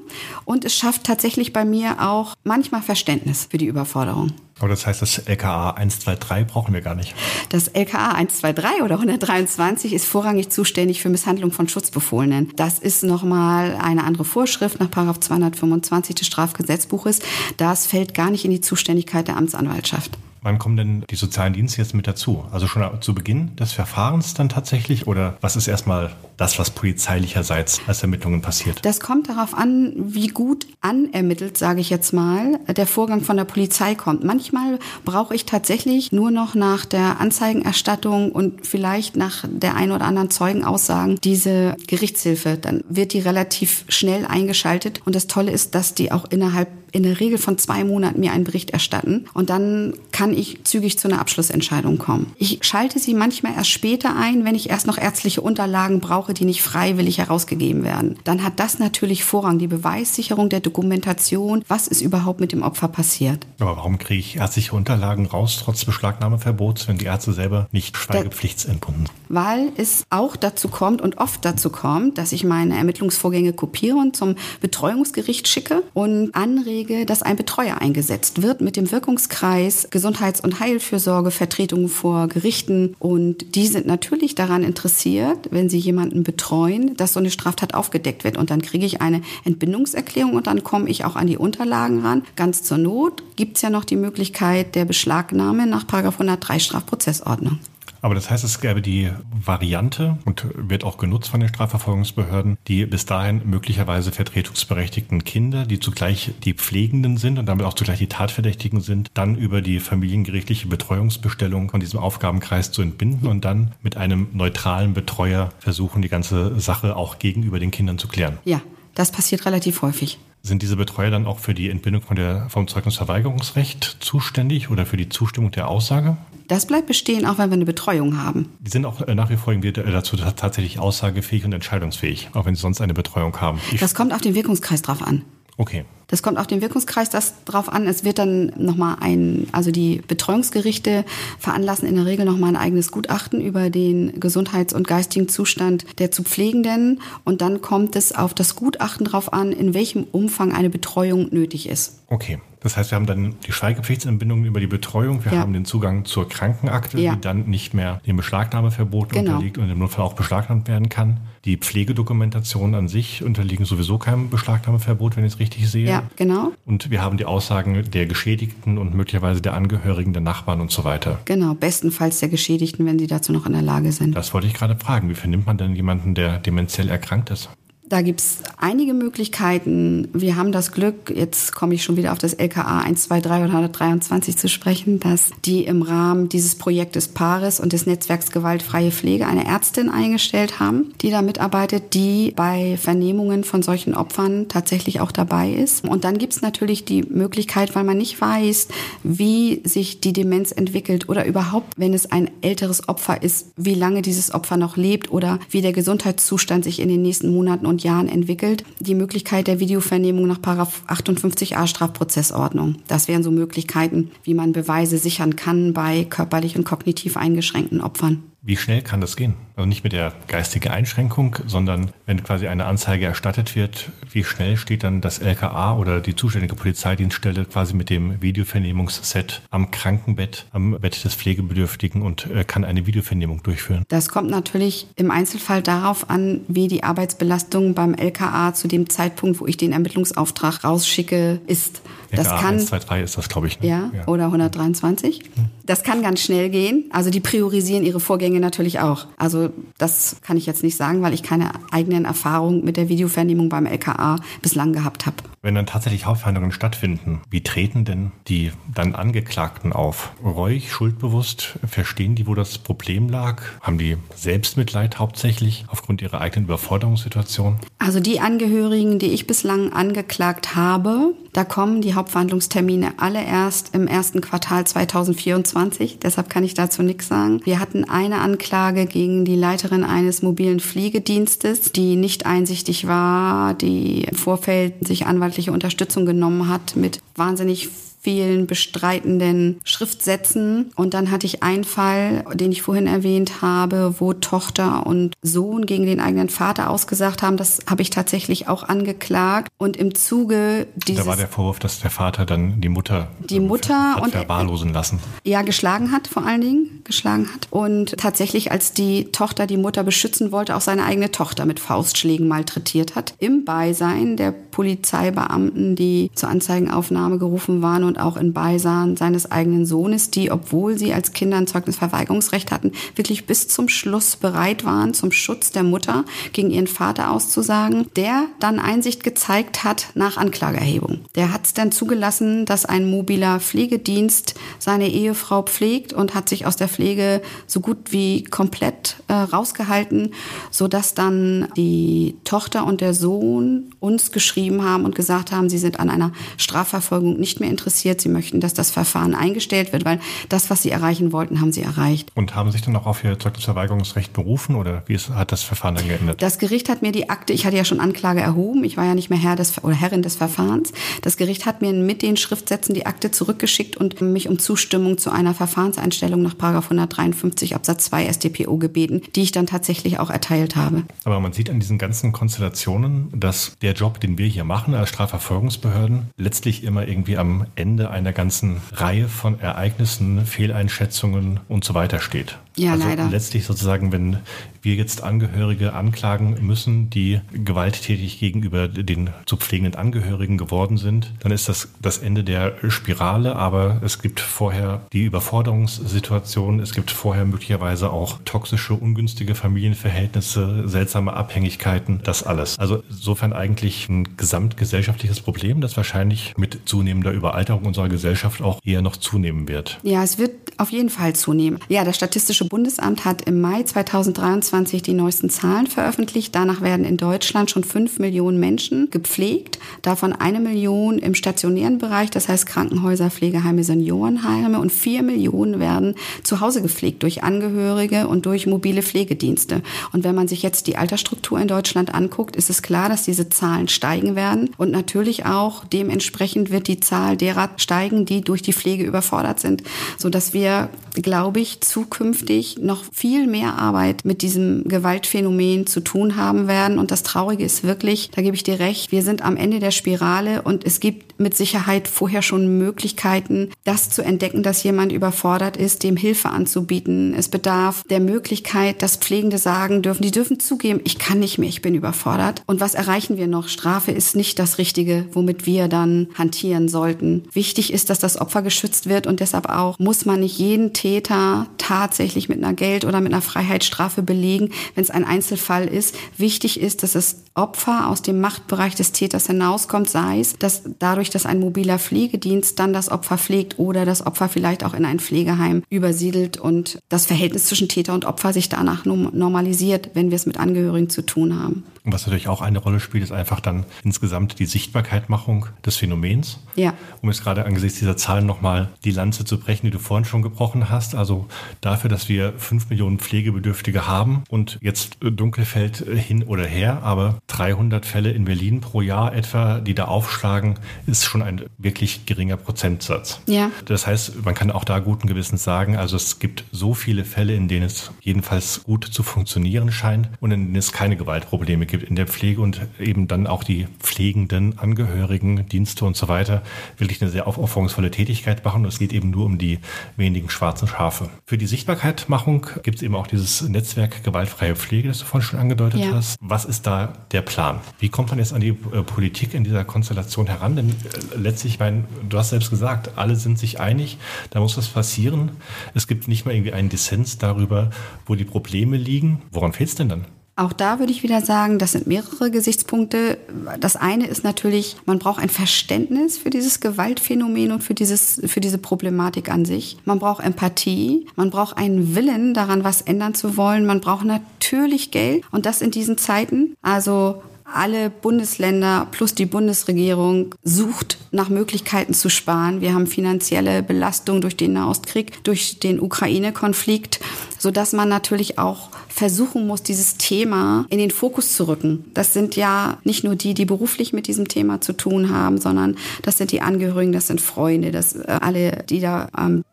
Und 0.44 0.64
es 0.64 0.74
schafft 0.74 1.04
tatsächlich 1.04 1.52
bei 1.52 1.64
mir 1.64 2.08
auch 2.08 2.34
manchmal 2.44 2.82
Verständnis 2.82 3.48
für 3.50 3.58
die 3.58 3.66
Überforderung. 3.66 4.32
Aber 4.58 4.68
das 4.68 4.86
heißt, 4.86 5.02
das 5.02 5.18
LKA 5.18 5.70
123 5.70 6.46
brauchen 6.46 6.74
wir 6.74 6.80
gar 6.80 6.94
nicht. 6.94 7.14
Das 7.50 7.68
LKA 7.68 8.12
123 8.12 8.82
oder 8.82 8.96
123 8.96 9.92
ist 9.92 10.04
vorrangig 10.04 10.50
zuständig 10.50 11.00
für 11.00 11.08
Misshandlung 11.08 11.52
von 11.52 11.68
Schutzbefohlenen. 11.68 12.52
Das 12.56 12.78
ist 12.78 13.04
nochmal 13.04 13.76
eine 13.80 14.04
andere 14.04 14.24
Vorschrift 14.24 14.80
nach 14.80 14.90
225 14.90 16.14
des 16.14 16.26
Strafgesetzbuches. 16.26 17.20
Das 17.56 17.86
fällt 17.86 18.14
gar 18.14 18.30
nicht 18.30 18.44
in 18.44 18.50
die 18.50 18.60
Zuständigkeit 18.60 19.28
der 19.28 19.36
Amtsanwaltschaft. 19.36 20.18
Wann 20.48 20.58
kommen 20.58 20.78
denn 20.78 21.04
die 21.10 21.16
sozialen 21.16 21.52
Dienste 21.52 21.82
jetzt 21.82 21.94
mit 21.94 22.06
dazu? 22.06 22.42
Also 22.50 22.66
schon 22.66 22.82
zu 23.02 23.14
Beginn 23.14 23.54
des 23.56 23.72
Verfahrens 23.74 24.32
dann 24.32 24.48
tatsächlich? 24.48 25.06
Oder 25.06 25.36
was 25.42 25.56
ist 25.56 25.68
erstmal 25.68 26.12
das, 26.38 26.58
was 26.58 26.70
polizeilicherseits 26.70 27.82
als 27.86 28.00
Ermittlungen 28.00 28.40
passiert? 28.40 28.82
Das 28.82 28.98
kommt 28.98 29.28
darauf 29.28 29.52
an, 29.52 29.92
wie 29.98 30.28
gut 30.28 30.66
anermittelt, 30.80 31.58
sage 31.58 31.82
ich 31.82 31.90
jetzt 31.90 32.14
mal, 32.14 32.58
der 32.66 32.86
Vorgang 32.86 33.20
von 33.20 33.36
der 33.36 33.44
Polizei 33.44 33.94
kommt. 33.94 34.24
Manchmal 34.24 34.78
brauche 35.04 35.34
ich 35.34 35.44
tatsächlich 35.44 36.12
nur 36.12 36.30
noch 36.30 36.54
nach 36.54 36.86
der 36.86 37.20
Anzeigenerstattung 37.20 38.32
und 38.32 38.66
vielleicht 38.66 39.18
nach 39.18 39.44
der 39.46 39.76
ein 39.76 39.92
oder 39.92 40.06
anderen 40.06 40.30
Zeugenaussagen 40.30 41.18
diese 41.22 41.76
Gerichtshilfe. 41.88 42.56
Dann 42.56 42.84
wird 42.88 43.12
die 43.12 43.20
relativ 43.20 43.84
schnell 43.90 44.24
eingeschaltet. 44.24 45.02
Und 45.04 45.14
das 45.14 45.26
Tolle 45.26 45.50
ist, 45.50 45.74
dass 45.74 45.92
die 45.92 46.10
auch 46.10 46.24
innerhalb 46.30 46.68
in 46.92 47.02
der 47.02 47.20
Regel 47.20 47.38
von 47.38 47.58
zwei 47.58 47.84
Monaten 47.84 48.20
mir 48.20 48.32
einen 48.32 48.44
Bericht 48.44 48.70
erstatten 48.70 49.26
und 49.34 49.50
dann 49.50 49.94
kann 50.12 50.32
ich 50.32 50.64
zügig 50.64 50.98
zu 50.98 51.08
einer 51.08 51.20
Abschlussentscheidung 51.20 51.98
kommen. 51.98 52.32
Ich 52.36 52.60
schalte 52.62 52.98
sie 52.98 53.14
manchmal 53.14 53.54
erst 53.54 53.70
später 53.70 54.16
ein, 54.16 54.44
wenn 54.44 54.54
ich 54.54 54.70
erst 54.70 54.86
noch 54.86 54.98
ärztliche 54.98 55.40
Unterlagen 55.40 56.00
brauche, 56.00 56.34
die 56.34 56.44
nicht 56.44 56.62
freiwillig 56.62 57.18
herausgegeben 57.18 57.84
werden. 57.84 58.18
Dann 58.24 58.42
hat 58.42 58.60
das 58.60 58.78
natürlich 58.78 59.24
Vorrang, 59.24 59.58
die 59.58 59.66
Beweissicherung 59.66 60.48
der 60.48 60.60
Dokumentation, 60.60 61.64
was 61.68 61.88
ist 61.88 62.00
überhaupt 62.00 62.40
mit 62.40 62.52
dem 62.52 62.62
Opfer 62.62 62.88
passiert. 62.88 63.46
Aber 63.58 63.76
warum 63.76 63.98
kriege 63.98 64.20
ich 64.20 64.36
ärztliche 64.36 64.74
Unterlagen 64.74 65.26
raus, 65.26 65.60
trotz 65.62 65.84
Beschlagnahmeverbots, 65.84 66.88
wenn 66.88 66.98
die 66.98 67.04
Ärzte 67.04 67.32
selber 67.32 67.68
nicht 67.72 67.96
schweigepflichtsentbunden 67.96 69.06
sind? 69.06 69.18
Weil 69.28 69.72
es 69.76 70.04
auch 70.10 70.36
dazu 70.36 70.68
kommt 70.68 71.02
und 71.02 71.18
oft 71.18 71.44
dazu 71.44 71.70
kommt, 71.70 72.18
dass 72.18 72.32
ich 72.32 72.44
meine 72.44 72.76
Ermittlungsvorgänge 72.76 73.52
kopiere 73.52 73.96
und 73.96 74.16
zum 74.16 74.36
Betreuungsgericht 74.60 75.48
schicke 75.48 75.82
und 75.94 76.34
anrege, 76.34 76.77
Anträge, 76.78 77.06
dass 77.06 77.22
ein 77.22 77.34
Betreuer 77.34 77.78
eingesetzt 77.78 78.42
wird 78.42 78.60
mit 78.60 78.76
dem 78.76 78.92
Wirkungskreis 78.92 79.88
Gesundheits- 79.90 80.40
und 80.40 80.60
Heilfürsorge, 80.60 81.32
Vertretungen 81.32 81.88
vor 81.88 82.28
Gerichten. 82.28 82.94
Und 83.00 83.56
die 83.56 83.66
sind 83.66 83.86
natürlich 83.86 84.36
daran 84.36 84.62
interessiert, 84.62 85.48
wenn 85.50 85.68
sie 85.68 85.78
jemanden 85.78 86.22
betreuen, 86.22 86.96
dass 86.96 87.14
so 87.14 87.20
eine 87.20 87.30
Straftat 87.30 87.74
aufgedeckt 87.74 88.22
wird. 88.22 88.36
Und 88.36 88.50
dann 88.50 88.62
kriege 88.62 88.86
ich 88.86 89.00
eine 89.00 89.22
Entbindungserklärung 89.44 90.34
und 90.34 90.46
dann 90.46 90.62
komme 90.62 90.88
ich 90.88 91.04
auch 91.04 91.16
an 91.16 91.26
die 91.26 91.36
Unterlagen 91.36 92.00
ran. 92.02 92.22
Ganz 92.36 92.62
zur 92.62 92.78
Not 92.78 93.24
gibt 93.34 93.56
es 93.56 93.62
ja 93.62 93.70
noch 93.70 93.84
die 93.84 93.96
Möglichkeit 93.96 94.76
der 94.76 94.84
Beschlagnahme 94.84 95.66
nach 95.66 95.84
103 95.92 96.60
Strafprozessordnung. 96.60 97.58
Aber 98.00 98.14
das 98.14 98.30
heißt, 98.30 98.44
es 98.44 98.60
gäbe 98.60 98.82
die 98.82 99.10
Variante 99.44 100.18
und 100.24 100.46
wird 100.54 100.84
auch 100.84 100.98
genutzt 100.98 101.30
von 101.30 101.40
den 101.40 101.48
Strafverfolgungsbehörden, 101.48 102.58
die 102.68 102.86
bis 102.86 103.06
dahin 103.06 103.42
möglicherweise 103.44 104.12
vertretungsberechtigten 104.12 105.24
Kinder, 105.24 105.66
die 105.66 105.80
zugleich 105.80 106.32
die 106.44 106.54
Pflegenden 106.54 107.16
sind 107.16 107.38
und 107.38 107.46
damit 107.46 107.66
auch 107.66 107.74
zugleich 107.74 107.98
die 107.98 108.08
Tatverdächtigen 108.08 108.80
sind, 108.80 109.10
dann 109.14 109.36
über 109.36 109.62
die 109.62 109.80
familiengerichtliche 109.80 110.68
Betreuungsbestellung 110.68 111.70
von 111.70 111.80
diesem 111.80 112.00
Aufgabenkreis 112.00 112.72
zu 112.72 112.82
entbinden 112.82 113.26
und 113.26 113.44
dann 113.44 113.72
mit 113.82 113.96
einem 113.96 114.28
neutralen 114.32 114.94
Betreuer 114.94 115.50
versuchen, 115.58 116.02
die 116.02 116.08
ganze 116.08 116.58
Sache 116.60 116.96
auch 116.96 117.18
gegenüber 117.18 117.58
den 117.58 117.70
Kindern 117.70 117.98
zu 117.98 118.08
klären. 118.08 118.38
Ja, 118.44 118.60
das 118.94 119.12
passiert 119.12 119.46
relativ 119.46 119.82
häufig. 119.82 120.18
Sind 120.42 120.62
diese 120.62 120.76
Betreuer 120.76 121.10
dann 121.10 121.26
auch 121.26 121.38
für 121.38 121.52
die 121.52 121.68
Entbindung 121.68 122.02
von 122.02 122.16
der, 122.16 122.48
vom 122.48 122.68
Zeugnisverweigerungsrecht 122.68 123.98
zuständig 124.00 124.70
oder 124.70 124.86
für 124.86 124.96
die 124.96 125.08
Zustimmung 125.08 125.50
der 125.50 125.68
Aussage? 125.68 126.16
Das 126.48 126.66
bleibt 126.66 126.86
bestehen, 126.86 127.26
auch 127.26 127.38
wenn 127.38 127.50
wir 127.50 127.54
eine 127.54 127.66
Betreuung 127.66 128.22
haben. 128.22 128.48
Die 128.60 128.70
sind 128.70 128.86
auch 128.86 129.02
äh, 129.02 129.14
nach 129.14 129.30
wie 129.30 129.36
vor 129.36 129.54
dazu 129.54 130.16
tatsächlich 130.16 130.78
aussagefähig 130.78 131.44
und 131.44 131.52
entscheidungsfähig, 131.52 132.30
auch 132.32 132.46
wenn 132.46 132.54
sie 132.54 132.62
sonst 132.62 132.80
eine 132.80 132.94
Betreuung 132.94 133.38
haben. 133.40 133.60
Ich 133.70 133.80
das 133.80 133.94
kommt 133.94 134.14
auf 134.14 134.22
den 134.22 134.34
Wirkungskreis 134.34 134.82
drauf 134.82 135.02
an. 135.02 135.22
Okay. 135.58 135.84
Das 136.06 136.22
kommt 136.22 136.38
auf 136.38 136.46
den 136.46 136.62
Wirkungskreis 136.62 137.10
das 137.10 137.44
drauf 137.44 137.68
an. 137.68 137.86
Es 137.86 138.04
wird 138.04 138.18
dann 138.18 138.52
nochmal 138.56 138.96
ein, 139.00 139.48
also 139.52 139.70
die 139.72 140.00
Betreuungsgerichte 140.06 141.04
veranlassen 141.38 141.86
in 141.86 141.96
der 141.96 142.06
Regel 142.06 142.24
nochmal 142.24 142.50
ein 142.50 142.56
eigenes 142.56 142.92
Gutachten 142.92 143.40
über 143.42 143.68
den 143.68 144.18
Gesundheits- 144.20 144.72
und 144.72 144.86
geistigen 144.86 145.28
Zustand 145.28 145.84
der 145.98 146.10
zu 146.10 146.22
Pflegenden. 146.22 147.02
Und 147.24 147.42
dann 147.42 147.60
kommt 147.60 147.96
es 147.96 148.12
auf 148.14 148.32
das 148.32 148.54
Gutachten 148.54 149.04
drauf 149.04 149.32
an, 149.32 149.52
in 149.52 149.74
welchem 149.74 150.04
Umfang 150.04 150.52
eine 150.54 150.70
Betreuung 150.70 151.28
nötig 151.30 151.68
ist. 151.68 152.04
Okay. 152.06 152.38
Das 152.60 152.76
heißt, 152.76 152.90
wir 152.90 152.96
haben 152.96 153.06
dann 153.06 153.34
die 153.46 153.52
Schweigepflichtsentbindung 153.52 154.44
über 154.44 154.60
die 154.60 154.66
Betreuung, 154.66 155.24
wir 155.24 155.32
Ja. 155.32 155.40
haben 155.40 155.52
den 155.52 155.64
Zugang 155.64 156.04
zur 156.04 156.28
Krankenakte, 156.28 156.98
Ja. 157.00 157.14
die 157.14 157.20
dann 157.20 157.44
nicht 157.48 157.74
mehr 157.74 158.00
dem 158.06 158.16
Beschlagnahmeverbot 158.16 159.10
Genau. 159.10 159.32
unterliegt 159.32 159.58
und 159.58 159.70
im 159.70 159.78
Notfall 159.78 160.04
auch 160.04 160.14
beschlagnahmt 160.14 160.66
werden 160.68 160.88
kann. 160.88 161.18
Die 161.44 161.56
Pflegedokumentation 161.56 162.74
an 162.74 162.88
sich 162.88 163.22
unterliegen 163.22 163.64
sowieso 163.64 163.98
keinem 163.98 164.28
Beschlagnahmeverbot, 164.30 165.16
wenn 165.16 165.24
ich 165.24 165.34
es 165.34 165.38
richtig 165.38 165.68
sehe. 165.70 165.86
Ja, 165.88 166.02
genau. 166.16 166.52
Und 166.66 166.90
wir 166.90 167.00
haben 167.02 167.16
die 167.16 167.24
Aussagen 167.24 167.82
der 167.90 168.06
Geschädigten 168.06 168.76
und 168.78 168.94
möglicherweise 168.94 169.40
der 169.40 169.54
Angehörigen, 169.54 170.12
der 170.12 170.22
Nachbarn 170.22 170.60
und 170.60 170.70
so 170.70 170.84
weiter. 170.84 171.20
Genau, 171.24 171.54
bestenfalls 171.54 172.20
der 172.20 172.28
Geschädigten, 172.28 172.84
wenn 172.86 172.98
sie 172.98 173.06
dazu 173.06 173.32
noch 173.32 173.46
in 173.46 173.52
der 173.52 173.62
Lage 173.62 173.92
sind. 173.92 174.16
Das 174.16 174.34
wollte 174.34 174.46
ich 174.46 174.54
gerade 174.54 174.76
fragen. 174.76 175.08
Wie 175.08 175.14
vernimmt 175.14 175.46
man 175.46 175.56
denn 175.58 175.74
jemanden, 175.76 176.14
der 176.14 176.38
dementiell 176.38 176.88
erkrankt 176.88 177.30
ist? 177.30 177.48
Da 177.88 178.02
gibt's 178.02 178.38
einige 178.58 178.92
Möglichkeiten. 178.92 180.08
Wir 180.12 180.36
haben 180.36 180.52
das 180.52 180.72
Glück, 180.72 181.10
jetzt 181.14 181.54
komme 181.54 181.72
ich 181.72 181.82
schon 181.82 181.96
wieder 181.96 182.12
auf 182.12 182.18
das 182.18 182.34
LKA 182.34 182.82
12323 182.82 184.36
zu 184.36 184.48
sprechen, 184.48 185.00
dass 185.00 185.30
die 185.46 185.64
im 185.64 185.80
Rahmen 185.80 186.28
dieses 186.28 186.56
Projektes 186.56 187.08
Paris 187.08 187.60
und 187.60 187.72
des 187.72 187.86
Netzwerks 187.86 188.30
Gewaltfreie 188.30 188.90
Pflege 188.90 189.26
eine 189.26 189.46
Ärztin 189.46 189.88
eingestellt 189.88 190.60
haben, 190.60 190.92
die 191.00 191.10
da 191.10 191.22
mitarbeitet, 191.22 191.94
die 191.94 192.34
bei 192.36 192.76
Vernehmungen 192.76 193.42
von 193.42 193.62
solchen 193.62 193.94
Opfern 193.94 194.48
tatsächlich 194.48 195.00
auch 195.00 195.12
dabei 195.12 195.50
ist. 195.50 195.88
Und 195.88 196.04
dann 196.04 196.18
gibt's 196.18 196.42
natürlich 196.42 196.84
die 196.84 197.02
Möglichkeit, 197.02 197.74
weil 197.74 197.84
man 197.84 197.96
nicht 197.96 198.20
weiß, 198.20 198.68
wie 199.02 199.62
sich 199.64 200.00
die 200.00 200.12
Demenz 200.12 200.52
entwickelt 200.52 201.08
oder 201.08 201.24
überhaupt, 201.24 201.72
wenn 201.78 201.94
es 201.94 202.10
ein 202.12 202.30
älteres 202.42 202.86
Opfer 202.86 203.22
ist, 203.22 203.52
wie 203.56 203.74
lange 203.74 204.02
dieses 204.02 204.34
Opfer 204.34 204.58
noch 204.58 204.76
lebt 204.76 205.10
oder 205.10 205.38
wie 205.48 205.62
der 205.62 205.72
Gesundheitszustand 205.72 206.64
sich 206.64 206.80
in 206.80 206.90
den 206.90 207.00
nächsten 207.00 207.32
Monaten 207.32 207.64
und 207.64 207.77
Jahren 207.82 208.08
entwickelt, 208.08 208.64
die 208.80 208.94
Möglichkeit 208.94 209.46
der 209.46 209.60
Videovernehmung 209.60 210.26
nach 210.26 210.40
Paragraph 210.40 210.82
58a 210.88 211.66
Strafprozessordnung. 211.66 212.76
Das 212.86 213.08
wären 213.08 213.22
so 213.22 213.30
Möglichkeiten, 213.30 214.10
wie 214.22 214.34
man 214.34 214.52
Beweise 214.52 214.98
sichern 214.98 215.36
kann 215.36 215.72
bei 215.72 216.04
körperlich 216.04 216.56
und 216.56 216.64
kognitiv 216.64 217.16
eingeschränkten 217.16 217.80
Opfern. 217.80 218.22
Wie 218.48 218.56
schnell 218.56 218.80
kann 218.80 219.02
das 219.02 219.14
gehen? 219.14 219.34
Also 219.56 219.68
nicht 219.68 219.84
mit 219.84 219.92
der 219.92 220.14
geistigen 220.26 220.70
Einschränkung, 220.70 221.36
sondern 221.46 221.90
wenn 222.06 222.22
quasi 222.22 222.48
eine 222.48 222.64
Anzeige 222.64 223.04
erstattet 223.04 223.54
wird, 223.54 223.90
wie 224.10 224.24
schnell 224.24 224.56
steht 224.56 224.84
dann 224.84 225.02
das 225.02 225.18
LKA 225.18 225.76
oder 225.76 226.00
die 226.00 226.16
zuständige 226.16 226.54
Polizeidienststelle 226.54 227.44
quasi 227.44 227.74
mit 227.74 227.90
dem 227.90 228.22
Videovernehmungsset 228.22 229.42
am 229.50 229.70
Krankenbett, 229.70 230.46
am 230.50 230.78
Bett 230.80 231.04
des 231.04 231.14
Pflegebedürftigen 231.14 232.00
und 232.00 232.30
äh, 232.30 232.42
kann 232.42 232.64
eine 232.64 232.86
Videovernehmung 232.86 233.42
durchführen? 233.42 233.84
Das 233.88 234.08
kommt 234.08 234.30
natürlich 234.30 234.86
im 234.96 235.10
Einzelfall 235.10 235.60
darauf 235.60 236.08
an, 236.08 236.40
wie 236.48 236.68
die 236.68 236.84
Arbeitsbelastung 236.84 237.74
beim 237.74 237.92
LKA 237.92 238.54
zu 238.54 238.66
dem 238.66 238.88
Zeitpunkt, 238.88 239.40
wo 239.40 239.46
ich 239.46 239.58
den 239.58 239.72
Ermittlungsauftrag 239.72 240.64
rausschicke, 240.64 241.42
ist. 241.46 241.82
Das 242.10 242.28
kann 242.28 242.54
123 242.56 243.04
ist 243.04 243.18
das, 243.18 243.28
glaube 243.28 243.46
ich. 243.48 243.60
Ne? 243.60 243.68
Ja, 243.68 243.90
oder 244.06 244.26
123. 244.26 245.22
Das 245.64 245.82
kann 245.82 246.02
ganz 246.02 246.20
schnell 246.20 246.48
gehen. 246.48 246.84
Also 246.90 247.10
die 247.10 247.20
priorisieren 247.20 247.84
ihre 247.84 248.00
Vorgänge 248.00 248.40
natürlich 248.40 248.80
auch. 248.80 249.06
Also 249.16 249.50
das 249.76 250.16
kann 250.22 250.36
ich 250.36 250.46
jetzt 250.46 250.62
nicht 250.62 250.76
sagen, 250.76 251.02
weil 251.02 251.12
ich 251.12 251.22
keine 251.22 251.50
eigenen 251.70 252.04
Erfahrungen 252.04 252.64
mit 252.64 252.76
der 252.76 252.88
Videovernehmung 252.88 253.48
beim 253.48 253.66
LKA 253.66 254.16
bislang 254.40 254.72
gehabt 254.72 255.06
habe. 255.06 255.16
Wenn 255.42 255.54
dann 255.54 255.66
tatsächlich 255.66 256.04
Hauptverhandlungen 256.06 256.52
stattfinden, 256.52 257.20
wie 257.30 257.42
treten 257.42 257.84
denn 257.84 258.12
die 258.26 258.50
dann 258.74 258.94
Angeklagten 258.94 259.72
auf? 259.72 260.12
Reuig, 260.24 260.72
schuldbewusst? 260.72 261.58
Verstehen 261.66 262.14
die, 262.14 262.26
wo 262.26 262.34
das 262.34 262.58
Problem 262.58 263.08
lag? 263.08 263.42
Haben 263.60 263.78
die 263.78 263.96
Selbstmitleid 264.16 264.98
hauptsächlich 264.98 265.64
aufgrund 265.68 266.02
ihrer 266.02 266.20
eigenen 266.20 266.46
Überforderungssituation? 266.46 267.58
Also 267.78 268.00
die 268.00 268.20
Angehörigen, 268.20 268.98
die 268.98 269.12
ich 269.12 269.26
bislang 269.26 269.72
angeklagt 269.72 270.56
habe, 270.56 271.14
da 271.32 271.44
kommen 271.44 271.82
die 271.82 271.94
Hauptverhandlungstermine 271.98 272.94
alle 272.96 273.22
erst 273.22 273.74
im 273.74 273.86
ersten 273.86 274.20
Quartal 274.20 274.66
2024. 274.66 275.98
Deshalb 276.00 276.30
kann 276.30 276.44
ich 276.44 276.54
dazu 276.54 276.82
nichts 276.82 277.08
sagen. 277.08 277.40
Wir 277.44 277.60
hatten 277.60 277.84
eine 277.84 278.20
Anklage 278.20 278.86
gegen 278.86 279.24
die 279.24 279.36
Leiterin 279.36 279.84
eines 279.84 280.22
mobilen 280.22 280.60
Pflegedienstes, 280.60 281.72
die 281.72 281.96
nicht 281.96 282.24
einsichtig 282.24 282.86
war, 282.86 283.54
die 283.54 284.04
im 284.04 284.16
Vorfeld 284.16 284.86
sich 284.86 285.06
anwaltliche 285.06 285.52
Unterstützung 285.52 286.06
genommen 286.06 286.48
hat 286.48 286.76
mit 286.76 287.00
wahnsinnig 287.16 287.68
vielen 288.00 288.46
bestreitenden 288.46 289.60
Schriftsätzen. 289.64 290.70
Und 290.76 290.94
dann 290.94 291.10
hatte 291.10 291.26
ich 291.26 291.42
einen 291.42 291.64
Fall, 291.64 292.24
den 292.34 292.52
ich 292.52 292.62
vorhin 292.62 292.86
erwähnt 292.86 293.42
habe, 293.42 293.94
wo 293.98 294.12
Tochter 294.12 294.86
und 294.86 295.14
Sohn 295.22 295.66
gegen 295.66 295.86
den 295.86 296.00
eigenen 296.00 296.28
Vater 296.28 296.70
ausgesagt 296.70 297.22
haben. 297.22 297.36
Das 297.36 297.60
habe 297.68 297.82
ich 297.82 297.90
tatsächlich 297.90 298.48
auch 298.48 298.62
angeklagt. 298.62 299.48
Und 299.58 299.76
im 299.76 299.94
Zuge 299.94 300.66
dieses... 300.86 301.04
Da 301.04 301.10
war 301.10 301.16
der 301.16 301.28
Vorwurf, 301.28 301.58
dass 301.58 301.80
der 301.80 301.90
Vater 301.90 302.24
dann 302.26 302.60
die 302.60 302.68
Mutter, 302.68 303.08
Die 303.28 303.40
Mutter 303.40 303.96
hat 303.96 304.02
und- 304.02 304.12
verwahrlosen 304.12 304.72
lassen. 304.72 304.98
ja 305.24 305.42
geschlagen 305.42 305.92
hat, 305.92 306.08
vor 306.08 306.24
allen 306.24 306.40
Dingen 306.40 306.82
geschlagen 306.84 307.28
hat. 307.32 307.48
Und 307.50 307.96
tatsächlich, 307.98 308.50
als 308.52 308.72
die 308.72 309.06
Tochter 309.12 309.46
die 309.46 309.56
Mutter 309.56 309.82
beschützen 309.84 310.32
wollte, 310.32 310.56
auch 310.56 310.60
seine 310.60 310.84
eigene 310.84 311.10
Tochter 311.10 311.46
mit 311.46 311.60
Faustschlägen 311.60 312.28
malträtiert 312.28 312.94
hat. 312.94 313.14
Im 313.18 313.44
Beisein 313.44 314.16
der 314.16 314.32
Polizeibeamten, 314.32 315.76
die 315.76 316.10
zur 316.14 316.28
Anzeigenaufnahme 316.28 317.18
gerufen 317.18 317.62
waren 317.62 317.84
und 317.88 317.98
auch 317.98 318.16
in 318.16 318.32
Beisein 318.32 318.96
seines 318.96 319.30
eigenen 319.32 319.66
Sohnes, 319.66 320.10
die, 320.10 320.30
obwohl 320.30 320.78
sie 320.78 320.94
als 320.94 321.12
Kinder 321.12 321.38
ein 321.38 321.46
Zeugnisverweigerungsrecht 321.46 322.52
hatten, 322.52 322.72
wirklich 322.94 323.26
bis 323.26 323.48
zum 323.48 323.68
Schluss 323.68 324.16
bereit 324.16 324.64
waren, 324.64 324.94
zum 324.94 325.10
Schutz 325.10 325.50
der 325.50 325.64
Mutter 325.64 326.04
gegen 326.32 326.50
ihren 326.50 326.66
Vater 326.66 327.10
auszusagen, 327.10 327.86
der 327.96 328.26
dann 328.38 328.60
Einsicht 328.60 329.02
gezeigt 329.02 329.64
hat 329.64 329.88
nach 329.94 330.16
Anklageerhebung. 330.16 331.00
Der 331.14 331.32
hat 331.32 331.46
es 331.46 331.54
dann 331.54 331.72
zugelassen, 331.72 332.44
dass 332.44 332.64
ein 332.64 332.88
mobiler 332.88 333.40
Pflegedienst 333.40 334.34
seine 334.58 334.88
Ehefrau 334.88 335.42
pflegt 335.42 335.92
und 335.92 336.14
hat 336.14 336.28
sich 336.28 336.46
aus 336.46 336.56
der 336.56 336.68
Pflege 336.68 337.22
so 337.46 337.60
gut 337.60 337.90
wie 337.90 338.24
komplett 338.24 338.96
äh, 339.08 339.14
rausgehalten, 339.14 340.12
sodass 340.50 340.94
dann 340.94 341.48
die 341.56 342.16
Tochter 342.24 342.66
und 342.66 342.80
der 342.80 342.94
Sohn 342.94 343.74
uns 343.80 344.12
geschrieben 344.12 344.62
haben 344.62 344.84
und 344.84 344.94
gesagt 344.94 345.32
haben, 345.32 345.48
sie 345.48 345.58
sind 345.58 345.80
an 345.80 345.90
einer 345.90 346.12
Strafverfolgung 346.36 347.18
nicht 347.18 347.40
mehr 347.40 347.48
interessiert. 347.48 347.77
Sie 347.78 348.08
möchten, 348.08 348.40
dass 348.40 348.54
das 348.54 348.70
Verfahren 348.70 349.14
eingestellt 349.14 349.72
wird, 349.72 349.84
weil 349.84 350.00
das, 350.28 350.50
was 350.50 350.62
sie 350.62 350.70
erreichen 350.70 351.12
wollten, 351.12 351.40
haben 351.40 351.52
sie 351.52 351.62
erreicht. 351.62 352.10
Und 352.14 352.34
haben 352.34 352.50
sich 352.50 352.62
dann 352.62 352.76
auch 352.76 352.86
auf 352.86 353.04
ihr 353.04 353.18
Zeugnisverweigerungsrecht 353.18 354.12
berufen 354.12 354.54
oder 354.54 354.82
wie 354.86 354.94
ist, 354.94 355.10
hat 355.10 355.32
das 355.32 355.42
Verfahren 355.42 355.74
dann 355.74 355.88
geändert? 355.88 356.22
Das 356.22 356.38
Gericht 356.38 356.68
hat 356.68 356.82
mir 356.82 356.92
die 356.92 357.10
Akte, 357.10 357.32
ich 357.32 357.46
hatte 357.46 357.56
ja 357.56 357.64
schon 357.64 357.80
Anklage 357.80 358.20
erhoben, 358.20 358.64
ich 358.64 358.76
war 358.76 358.84
ja 358.84 358.94
nicht 358.94 359.10
mehr 359.10 359.18
Herr 359.18 359.36
des 359.36 359.62
oder 359.62 359.74
Herrin 359.74 360.02
des 360.02 360.16
Verfahrens. 360.16 360.72
Das 361.02 361.16
Gericht 361.16 361.46
hat 361.46 361.62
mir 361.62 361.72
mit 361.72 362.02
den 362.02 362.16
Schriftsätzen 362.16 362.74
die 362.74 362.86
Akte 362.86 363.10
zurückgeschickt 363.10 363.76
und 363.76 364.00
mich 364.00 364.28
um 364.28 364.38
Zustimmung 364.38 364.98
zu 364.98 365.10
einer 365.10 365.34
Verfahrenseinstellung 365.34 366.22
nach 366.22 366.34
153 366.40 367.54
Absatz 367.54 367.84
2 367.86 368.12
StPO 368.12 368.56
gebeten, 368.58 369.02
die 369.14 369.22
ich 369.22 369.32
dann 369.32 369.46
tatsächlich 369.46 369.98
auch 369.98 370.10
erteilt 370.10 370.56
habe. 370.56 370.84
Aber 371.04 371.20
man 371.20 371.32
sieht 371.32 371.50
an 371.50 371.60
diesen 371.60 371.78
ganzen 371.78 372.12
Konstellationen, 372.12 373.08
dass 373.14 373.56
der 373.62 373.72
Job, 373.72 374.00
den 374.00 374.18
wir 374.18 374.26
hier 374.26 374.44
machen 374.44 374.74
als 374.74 374.88
Strafverfolgungsbehörden, 374.88 376.10
letztlich 376.16 376.64
immer 376.64 376.86
irgendwie 376.86 377.16
am 377.16 377.46
Ende 377.54 377.67
einer 377.90 378.12
ganzen 378.12 378.60
Reihe 378.72 379.08
von 379.08 379.40
Ereignissen, 379.40 380.24
Fehleinschätzungen 380.24 381.40
und 381.48 381.64
so 381.64 381.74
weiter 381.74 382.00
steht. 382.00 382.38
Ja, 382.58 382.72
also 382.72 382.88
leider. 382.88 383.08
letztlich 383.08 383.44
sozusagen, 383.44 383.92
wenn 383.92 384.18
wir 384.62 384.74
jetzt 384.74 385.02
Angehörige 385.02 385.72
anklagen 385.72 386.36
müssen, 386.40 386.90
die 386.90 387.20
gewalttätig 387.32 388.18
gegenüber 388.18 388.68
den 388.68 389.10
zu 389.26 389.36
pflegenden 389.36 389.76
Angehörigen 389.76 390.36
geworden 390.36 390.76
sind, 390.76 391.12
dann 391.20 391.32
ist 391.32 391.48
das 391.48 391.68
das 391.80 391.98
Ende 391.98 392.24
der 392.24 392.54
Spirale. 392.68 393.36
Aber 393.36 393.80
es 393.84 394.00
gibt 394.00 394.20
vorher 394.20 394.82
die 394.92 395.04
Überforderungssituation, 395.04 396.60
es 396.60 396.72
gibt 396.72 396.90
vorher 396.90 397.24
möglicherweise 397.24 397.90
auch 397.90 398.18
toxische, 398.24 398.74
ungünstige 398.74 399.34
Familienverhältnisse, 399.34 400.68
seltsame 400.68 401.12
Abhängigkeiten, 401.12 402.00
das 402.04 402.22
alles. 402.22 402.58
Also 402.58 402.82
insofern 402.90 403.32
eigentlich 403.32 403.88
ein 403.88 404.16
gesamtgesellschaftliches 404.16 405.20
Problem, 405.20 405.60
das 405.60 405.76
wahrscheinlich 405.76 406.34
mit 406.36 406.60
zunehmender 406.64 407.12
Überalterung 407.12 407.64
unserer 407.64 407.88
Gesellschaft 407.88 408.42
auch 408.42 408.60
eher 408.64 408.82
noch 408.82 408.96
zunehmen 408.96 409.48
wird. 409.48 409.78
Ja, 409.82 410.02
es 410.02 410.18
wird 410.18 410.32
auf 410.58 410.70
jeden 410.72 410.90
Fall 410.90 411.14
zunehmen. 411.14 411.60
Ja, 411.68 411.84
das 411.84 411.94
Statistische 411.94 412.44
Bundesamt 412.44 413.04
hat 413.04 413.22
im 413.22 413.40
Mai 413.40 413.62
2023 413.62 414.82
die 414.82 414.92
neuesten 414.92 415.30
Zahlen 415.30 415.68
veröffentlicht. 415.68 416.34
Danach 416.34 416.60
werden 416.60 416.84
in 416.84 416.96
Deutschland 416.96 417.50
schon 417.50 417.62
fünf 417.62 418.00
Millionen 418.00 418.40
Menschen 418.40 418.90
gepflegt, 418.90 419.60
davon 419.82 420.12
eine 420.12 420.40
Million 420.40 420.98
im 420.98 421.14
stationären 421.14 421.78
Bereich, 421.78 422.10
das 422.10 422.28
heißt 422.28 422.46
Krankenhäuser, 422.46 423.10
Pflegeheime, 423.10 423.62
Seniorenheime 423.62 424.58
und 424.58 424.72
vier 424.72 425.02
Millionen 425.02 425.60
werden 425.60 425.94
zu 426.24 426.40
Hause 426.40 426.60
gepflegt 426.60 427.04
durch 427.04 427.22
Angehörige 427.22 428.08
und 428.08 428.26
durch 428.26 428.46
mobile 428.46 428.82
Pflegedienste. 428.82 429.62
Und 429.92 430.02
wenn 430.02 430.16
man 430.16 430.26
sich 430.26 430.42
jetzt 430.42 430.66
die 430.66 430.76
Altersstruktur 430.76 431.40
in 431.40 431.46
Deutschland 431.48 431.94
anguckt, 431.94 432.34
ist 432.34 432.50
es 432.50 432.62
klar, 432.62 432.88
dass 432.88 433.04
diese 433.04 433.28
Zahlen 433.28 433.68
steigen 433.68 434.16
werden 434.16 434.50
und 434.56 434.72
natürlich 434.72 435.24
auch 435.24 435.64
dementsprechend 435.64 436.50
wird 436.50 436.66
die 436.66 436.80
Zahl 436.80 437.16
derer 437.16 437.50
steigen, 437.56 438.06
die 438.06 438.22
durch 438.22 438.42
die 438.42 438.52
Pflege 438.52 438.82
überfordert 438.82 439.38
sind, 439.38 439.62
so 439.96 440.10
dass 440.10 440.32
wir 440.32 440.47
wir, 440.48 440.68
glaube 440.94 441.40
ich, 441.40 441.60
zukünftig 441.60 442.58
noch 442.58 442.82
viel 442.92 443.26
mehr 443.26 443.58
Arbeit 443.58 444.04
mit 444.04 444.22
diesem 444.22 444.64
Gewaltphänomen 444.64 445.66
zu 445.66 445.80
tun 445.80 446.16
haben 446.16 446.48
werden. 446.48 446.78
Und 446.78 446.90
das 446.90 447.02
Traurige 447.02 447.44
ist 447.44 447.62
wirklich, 447.62 448.10
da 448.10 448.22
gebe 448.22 448.34
ich 448.34 448.42
dir 448.42 448.58
recht, 448.58 448.90
wir 448.90 449.02
sind 449.02 449.22
am 449.22 449.36
Ende 449.36 449.60
der 449.60 449.70
Spirale 449.70 450.42
und 450.42 450.64
es 450.64 450.80
gibt 450.80 451.20
mit 451.20 451.36
Sicherheit 451.36 451.88
vorher 451.88 452.22
schon 452.22 452.58
Möglichkeiten, 452.58 453.50
das 453.64 453.90
zu 453.90 454.02
entdecken, 454.02 454.42
dass 454.42 454.62
jemand 454.62 454.92
überfordert 454.92 455.56
ist, 455.56 455.82
dem 455.82 455.96
Hilfe 455.96 456.30
anzubieten. 456.30 457.14
Es 457.14 457.28
bedarf 457.28 457.82
der 457.90 458.00
Möglichkeit, 458.00 458.82
dass 458.82 458.96
Pflegende 458.96 459.38
sagen 459.38 459.82
dürfen, 459.82 460.02
die 460.02 460.10
dürfen 460.10 460.40
zugeben, 460.40 460.80
ich 460.84 460.98
kann 460.98 461.18
nicht 461.18 461.38
mehr, 461.38 461.48
ich 461.48 461.62
bin 461.62 461.74
überfordert. 461.74 462.42
Und 462.46 462.60
was 462.60 462.74
erreichen 462.74 463.18
wir 463.18 463.26
noch? 463.26 463.48
Strafe 463.48 463.92
ist 463.92 464.16
nicht 464.16 464.38
das 464.38 464.58
Richtige, 464.58 465.06
womit 465.12 465.46
wir 465.46 465.68
dann 465.68 466.08
hantieren 466.14 466.68
sollten. 466.68 467.24
Wichtig 467.32 467.72
ist, 467.72 467.90
dass 467.90 467.98
das 467.98 468.20
Opfer 468.20 468.42
geschützt 468.42 468.88
wird 468.88 469.06
und 469.06 469.20
deshalb 469.20 469.48
auch 469.48 469.78
muss 469.78 470.04
man 470.04 470.20
nicht 470.20 470.37
jeden 470.38 470.72
Täter 470.72 471.46
tatsächlich 471.58 472.28
mit 472.28 472.38
einer 472.38 472.54
Geld- 472.54 472.84
oder 472.84 473.00
mit 473.00 473.12
einer 473.12 473.22
Freiheitsstrafe 473.22 474.02
belegen, 474.02 474.50
wenn 474.74 474.82
es 474.82 474.90
ein 474.90 475.04
Einzelfall 475.04 475.66
ist. 475.66 475.94
Wichtig 476.16 476.60
ist, 476.60 476.82
dass 476.82 476.92
das 476.92 477.24
Opfer 477.34 477.88
aus 477.88 478.02
dem 478.02 478.20
Machtbereich 478.20 478.74
des 478.74 478.92
Täters 478.92 479.26
hinauskommt, 479.26 479.88
sei 479.88 480.18
es, 480.18 480.36
dass 480.38 480.62
dadurch, 480.78 481.10
dass 481.10 481.26
ein 481.26 481.38
mobiler 481.38 481.78
Pflegedienst 481.78 482.58
dann 482.58 482.72
das 482.72 482.90
Opfer 482.90 483.16
pflegt 483.16 483.58
oder 483.58 483.84
das 483.84 484.04
Opfer 484.04 484.28
vielleicht 484.28 484.64
auch 484.64 484.74
in 484.74 484.84
ein 484.84 484.98
Pflegeheim 484.98 485.62
übersiedelt 485.70 486.38
und 486.38 486.80
das 486.88 487.06
Verhältnis 487.06 487.46
zwischen 487.46 487.68
Täter 487.68 487.94
und 487.94 488.06
Opfer 488.06 488.32
sich 488.32 488.48
danach 488.48 488.84
normalisiert, 488.84 489.90
wenn 489.94 490.10
wir 490.10 490.16
es 490.16 490.26
mit 490.26 490.38
Angehörigen 490.38 490.90
zu 490.90 491.02
tun 491.02 491.38
haben. 491.38 491.64
Und 491.84 491.94
was 491.94 492.06
natürlich 492.06 492.28
auch 492.28 492.42
eine 492.42 492.58
Rolle 492.58 492.80
spielt, 492.80 493.02
ist 493.02 493.12
einfach 493.12 493.40
dann 493.40 493.64
insgesamt 493.82 494.38
die 494.38 494.44
Sichtbarkeitmachung 494.44 495.46
des 495.64 495.76
Phänomens. 495.76 496.38
Ja. 496.54 496.74
Um 497.00 497.08
jetzt 497.08 497.22
gerade 497.22 497.46
angesichts 497.46 497.78
dieser 497.78 497.96
Zahlen 497.96 498.26
nochmal 498.26 498.68
die 498.84 498.90
Lanze 498.90 499.24
zu 499.24 499.38
brechen, 499.38 499.66
die 499.66 499.70
du 499.70 499.78
vorhin 499.78 500.04
schon 500.04 500.20
gebrochen 500.28 500.70
hast. 500.70 500.94
Also 500.94 501.26
dafür, 501.60 501.90
dass 501.90 502.08
wir 502.08 502.34
fünf 502.36 502.70
Millionen 502.70 502.98
Pflegebedürftige 502.98 503.86
haben 503.86 504.24
und 504.28 504.58
jetzt 504.60 504.98
Dunkelfeld 505.00 505.76
hin 505.78 506.22
oder 506.22 506.44
her, 506.44 506.82
aber 506.82 507.18
300 507.28 507.86
Fälle 507.86 508.10
in 508.10 508.24
Berlin 508.24 508.60
pro 508.60 508.80
Jahr 508.80 509.14
etwa, 509.14 509.60
die 509.60 509.74
da 509.74 509.86
aufschlagen, 509.86 510.58
ist 510.86 511.04
schon 511.04 511.22
ein 511.22 511.42
wirklich 511.58 512.06
geringer 512.06 512.36
Prozentsatz. 512.36 513.20
Ja. 513.26 513.50
Das 513.64 513.86
heißt, 513.86 514.24
man 514.24 514.34
kann 514.34 514.50
auch 514.50 514.64
da 514.64 514.78
guten 514.78 515.08
Gewissens 515.08 515.44
sagen, 515.44 515.76
also 515.76 515.96
es 515.96 516.18
gibt 516.18 516.44
so 516.52 516.74
viele 516.74 517.04
Fälle, 517.04 517.34
in 517.34 517.48
denen 517.48 517.66
es 517.66 517.90
jedenfalls 518.00 518.64
gut 518.64 518.84
zu 518.84 519.02
funktionieren 519.02 519.72
scheint 519.72 520.08
und 520.20 520.30
in 520.30 520.46
denen 520.46 520.56
es 520.56 520.72
keine 520.72 520.96
Gewaltprobleme 520.96 521.66
gibt 521.66 521.84
in 521.84 521.96
der 521.96 522.06
Pflege 522.06 522.40
und 522.40 522.60
eben 522.78 523.08
dann 523.08 523.26
auch 523.26 523.44
die 523.44 523.66
pflegenden 523.80 524.58
Angehörigen, 524.58 525.48
Dienste 525.48 525.84
und 525.84 525.96
so 525.96 526.08
weiter 526.08 526.42
wirklich 526.76 527.00
eine 527.00 527.10
sehr 527.10 527.26
aufopferungsvolle 527.26 527.90
Tätigkeit 527.90 528.44
machen. 528.44 528.62
Und 528.62 528.68
es 528.68 528.78
geht 528.78 528.92
eben 528.92 529.10
nur 529.10 529.26
um 529.26 529.38
die 529.38 529.58
wenigen 529.96 530.17
schwarzen 530.28 530.66
Schafe. 530.66 531.08
Für 531.24 531.38
die 531.38 531.46
Sichtbarkeitmachung 531.46 532.46
gibt 532.62 532.78
es 532.78 532.82
eben 532.82 532.94
auch 532.94 533.06
dieses 533.06 533.42
Netzwerk 533.42 534.02
gewaltfreie 534.02 534.56
Pflege, 534.56 534.88
das 534.88 534.98
du 534.98 535.04
vorhin 535.04 535.28
schon 535.28 535.38
angedeutet 535.38 535.80
ja. 535.80 535.92
hast. 535.92 536.18
Was 536.20 536.44
ist 536.44 536.66
da 536.66 536.92
der 537.12 537.22
Plan? 537.22 537.60
Wie 537.78 537.88
kommt 537.88 538.10
man 538.10 538.18
jetzt 538.18 538.32
an 538.32 538.40
die 538.40 538.48
äh, 538.48 538.82
Politik 538.82 539.34
in 539.34 539.44
dieser 539.44 539.64
Konstellation 539.64 540.26
heran? 540.26 540.56
Denn 540.56 540.70
äh, 540.70 541.16
letztlich, 541.16 541.54
ich 541.54 541.60
meine, 541.60 541.84
du 542.08 542.18
hast 542.18 542.30
selbst 542.30 542.50
gesagt, 542.50 542.92
alle 542.96 543.16
sind 543.16 543.38
sich 543.38 543.60
einig, 543.60 543.98
da 544.30 544.40
muss 544.40 544.56
was 544.56 544.68
passieren. 544.68 545.30
Es 545.74 545.86
gibt 545.86 546.08
nicht 546.08 546.26
mal 546.26 546.34
irgendwie 546.34 546.52
einen 546.52 546.68
Dissens 546.68 547.18
darüber, 547.18 547.70
wo 548.06 548.14
die 548.14 548.24
Probleme 548.24 548.76
liegen. 548.76 549.22
Woran 549.30 549.52
fehlt 549.52 549.68
es 549.68 549.74
denn 549.76 549.88
dann? 549.88 550.06
Auch 550.38 550.52
da 550.52 550.78
würde 550.78 550.92
ich 550.92 551.02
wieder 551.02 551.20
sagen, 551.20 551.58
das 551.58 551.72
sind 551.72 551.88
mehrere 551.88 552.30
Gesichtspunkte. 552.30 553.18
Das 553.58 553.74
eine 553.74 554.06
ist 554.06 554.22
natürlich, 554.22 554.76
man 554.86 555.00
braucht 555.00 555.20
ein 555.20 555.30
Verständnis 555.30 556.16
für 556.16 556.30
dieses 556.30 556.60
Gewaltphänomen 556.60 557.50
und 557.50 557.64
für, 557.64 557.74
dieses, 557.74 558.20
für 558.24 558.38
diese 558.38 558.58
Problematik 558.58 559.32
an 559.32 559.44
sich. 559.44 559.78
Man 559.84 559.98
braucht 559.98 560.24
Empathie, 560.24 561.06
man 561.16 561.30
braucht 561.30 561.58
einen 561.58 561.96
Willen 561.96 562.34
daran, 562.34 562.62
was 562.62 562.82
ändern 562.82 563.14
zu 563.14 563.36
wollen. 563.36 563.66
Man 563.66 563.80
braucht 563.80 564.04
natürlich 564.04 564.92
Geld 564.92 565.24
und 565.32 565.44
das 565.44 565.60
in 565.60 565.72
diesen 565.72 565.98
Zeiten. 565.98 566.54
Also 566.62 567.20
alle 567.52 567.90
Bundesländer 567.90 568.86
plus 568.90 569.14
die 569.14 569.26
Bundesregierung 569.26 570.34
sucht 570.42 570.98
nach 571.10 571.28
Möglichkeiten 571.28 571.94
zu 571.94 572.08
sparen. 572.10 572.60
Wir 572.60 572.74
haben 572.74 572.86
finanzielle 572.86 573.62
Belastung 573.62 574.20
durch 574.20 574.36
den 574.36 574.52
Nahostkrieg, 574.52 575.24
durch 575.24 575.58
den 575.58 575.80
Ukraine-Konflikt, 575.80 577.00
so 577.38 577.50
dass 577.50 577.72
man 577.72 577.88
natürlich 577.88 578.38
auch 578.38 578.68
versuchen 578.88 579.46
muss, 579.46 579.62
dieses 579.62 579.96
Thema 579.96 580.66
in 580.70 580.78
den 580.78 580.90
Fokus 580.90 581.34
zu 581.34 581.46
rücken. 581.46 581.84
Das 581.94 582.12
sind 582.12 582.36
ja 582.36 582.78
nicht 582.84 583.04
nur 583.04 583.14
die, 583.14 583.34
die 583.34 583.44
beruflich 583.44 583.92
mit 583.92 584.08
diesem 584.08 584.28
Thema 584.28 584.60
zu 584.60 584.72
tun 584.72 585.10
haben, 585.10 585.38
sondern 585.38 585.76
das 586.02 586.18
sind 586.18 586.32
die 586.32 586.40
Angehörigen, 586.40 586.92
das 586.92 587.06
sind 587.06 587.20
Freunde, 587.20 587.70
das 587.70 587.94
äh, 587.94 588.18
alle, 588.20 588.64
die 588.68 588.80
da 588.80 589.08
ähm, 589.16 589.44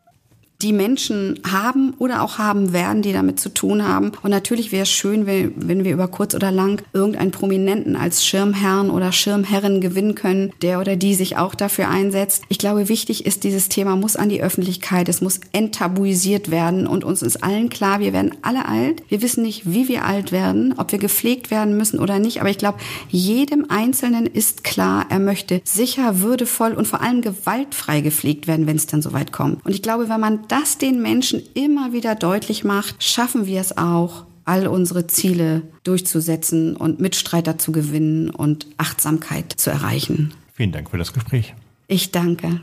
die 0.62 0.72
Menschen 0.72 1.40
haben 1.50 1.94
oder 1.98 2.22
auch 2.22 2.38
haben 2.38 2.72
werden, 2.72 3.02
die 3.02 3.12
damit 3.12 3.38
zu 3.38 3.52
tun 3.52 3.86
haben. 3.86 4.12
Und 4.22 4.30
natürlich 4.30 4.72
wäre 4.72 4.84
es 4.84 4.90
schön, 4.90 5.26
wenn, 5.26 5.84
wir 5.84 5.92
über 5.92 6.08
kurz 6.08 6.34
oder 6.34 6.50
lang 6.50 6.82
irgendeinen 6.92 7.30
Prominenten 7.30 7.96
als 7.96 8.24
Schirmherrn 8.24 8.90
oder 8.90 9.12
Schirmherrin 9.12 9.80
gewinnen 9.80 10.14
können, 10.14 10.52
der 10.62 10.80
oder 10.80 10.96
die 10.96 11.14
sich 11.14 11.36
auch 11.36 11.54
dafür 11.54 11.88
einsetzt. 11.88 12.44
Ich 12.48 12.58
glaube, 12.58 12.88
wichtig 12.88 13.26
ist, 13.26 13.44
dieses 13.44 13.68
Thema 13.68 13.96
muss 13.96 14.16
an 14.16 14.28
die 14.28 14.42
Öffentlichkeit, 14.42 15.08
es 15.08 15.20
muss 15.20 15.40
enttabuisiert 15.52 16.50
werden 16.50 16.86
und 16.86 17.04
uns 17.04 17.22
ist 17.22 17.42
allen 17.42 17.68
klar, 17.68 18.00
wir 18.00 18.12
werden 18.12 18.34
alle 18.42 18.66
alt. 18.66 19.02
Wir 19.08 19.20
wissen 19.22 19.42
nicht, 19.42 19.70
wie 19.70 19.88
wir 19.88 20.04
alt 20.04 20.32
werden, 20.32 20.74
ob 20.78 20.92
wir 20.92 20.98
gepflegt 20.98 21.50
werden 21.50 21.76
müssen 21.76 21.98
oder 21.98 22.18
nicht, 22.18 22.40
aber 22.40 22.50
ich 22.50 22.58
glaube, 22.58 22.78
jedem 23.10 23.66
Einzelnen 23.68 24.26
ist 24.26 24.64
klar, 24.64 25.06
er 25.10 25.18
möchte 25.18 25.60
sicher, 25.64 26.20
würdevoll 26.20 26.72
und 26.72 26.86
vor 26.86 27.02
allem 27.02 27.20
gewaltfrei 27.20 28.00
gepflegt 28.00 28.46
werden, 28.46 28.66
wenn 28.66 28.76
es 28.76 28.86
dann 28.86 29.02
soweit 29.02 29.32
kommt. 29.32 29.64
Und 29.66 29.72
ich 29.72 29.82
glaube, 29.82 30.08
wenn 30.08 30.20
man 30.20 30.46
das 30.58 30.78
den 30.78 31.02
Menschen 31.02 31.42
immer 31.52 31.92
wieder 31.92 32.14
deutlich 32.14 32.64
macht, 32.64 33.04
schaffen 33.04 33.46
wir 33.46 33.60
es 33.60 33.76
auch, 33.76 34.24
all 34.46 34.66
unsere 34.66 35.06
Ziele 35.06 35.62
durchzusetzen 35.84 36.76
und 36.76 36.98
Mitstreiter 36.98 37.58
zu 37.58 37.72
gewinnen 37.72 38.30
und 38.30 38.66
Achtsamkeit 38.78 39.52
zu 39.52 39.70
erreichen. 39.70 40.32
Vielen 40.54 40.72
Dank 40.72 40.90
für 40.90 40.96
das 40.96 41.12
Gespräch. 41.12 41.54
Ich 41.88 42.10
danke. 42.10 42.62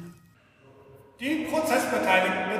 Die 1.19 1.45
Prozessbeteiligten 1.51 2.52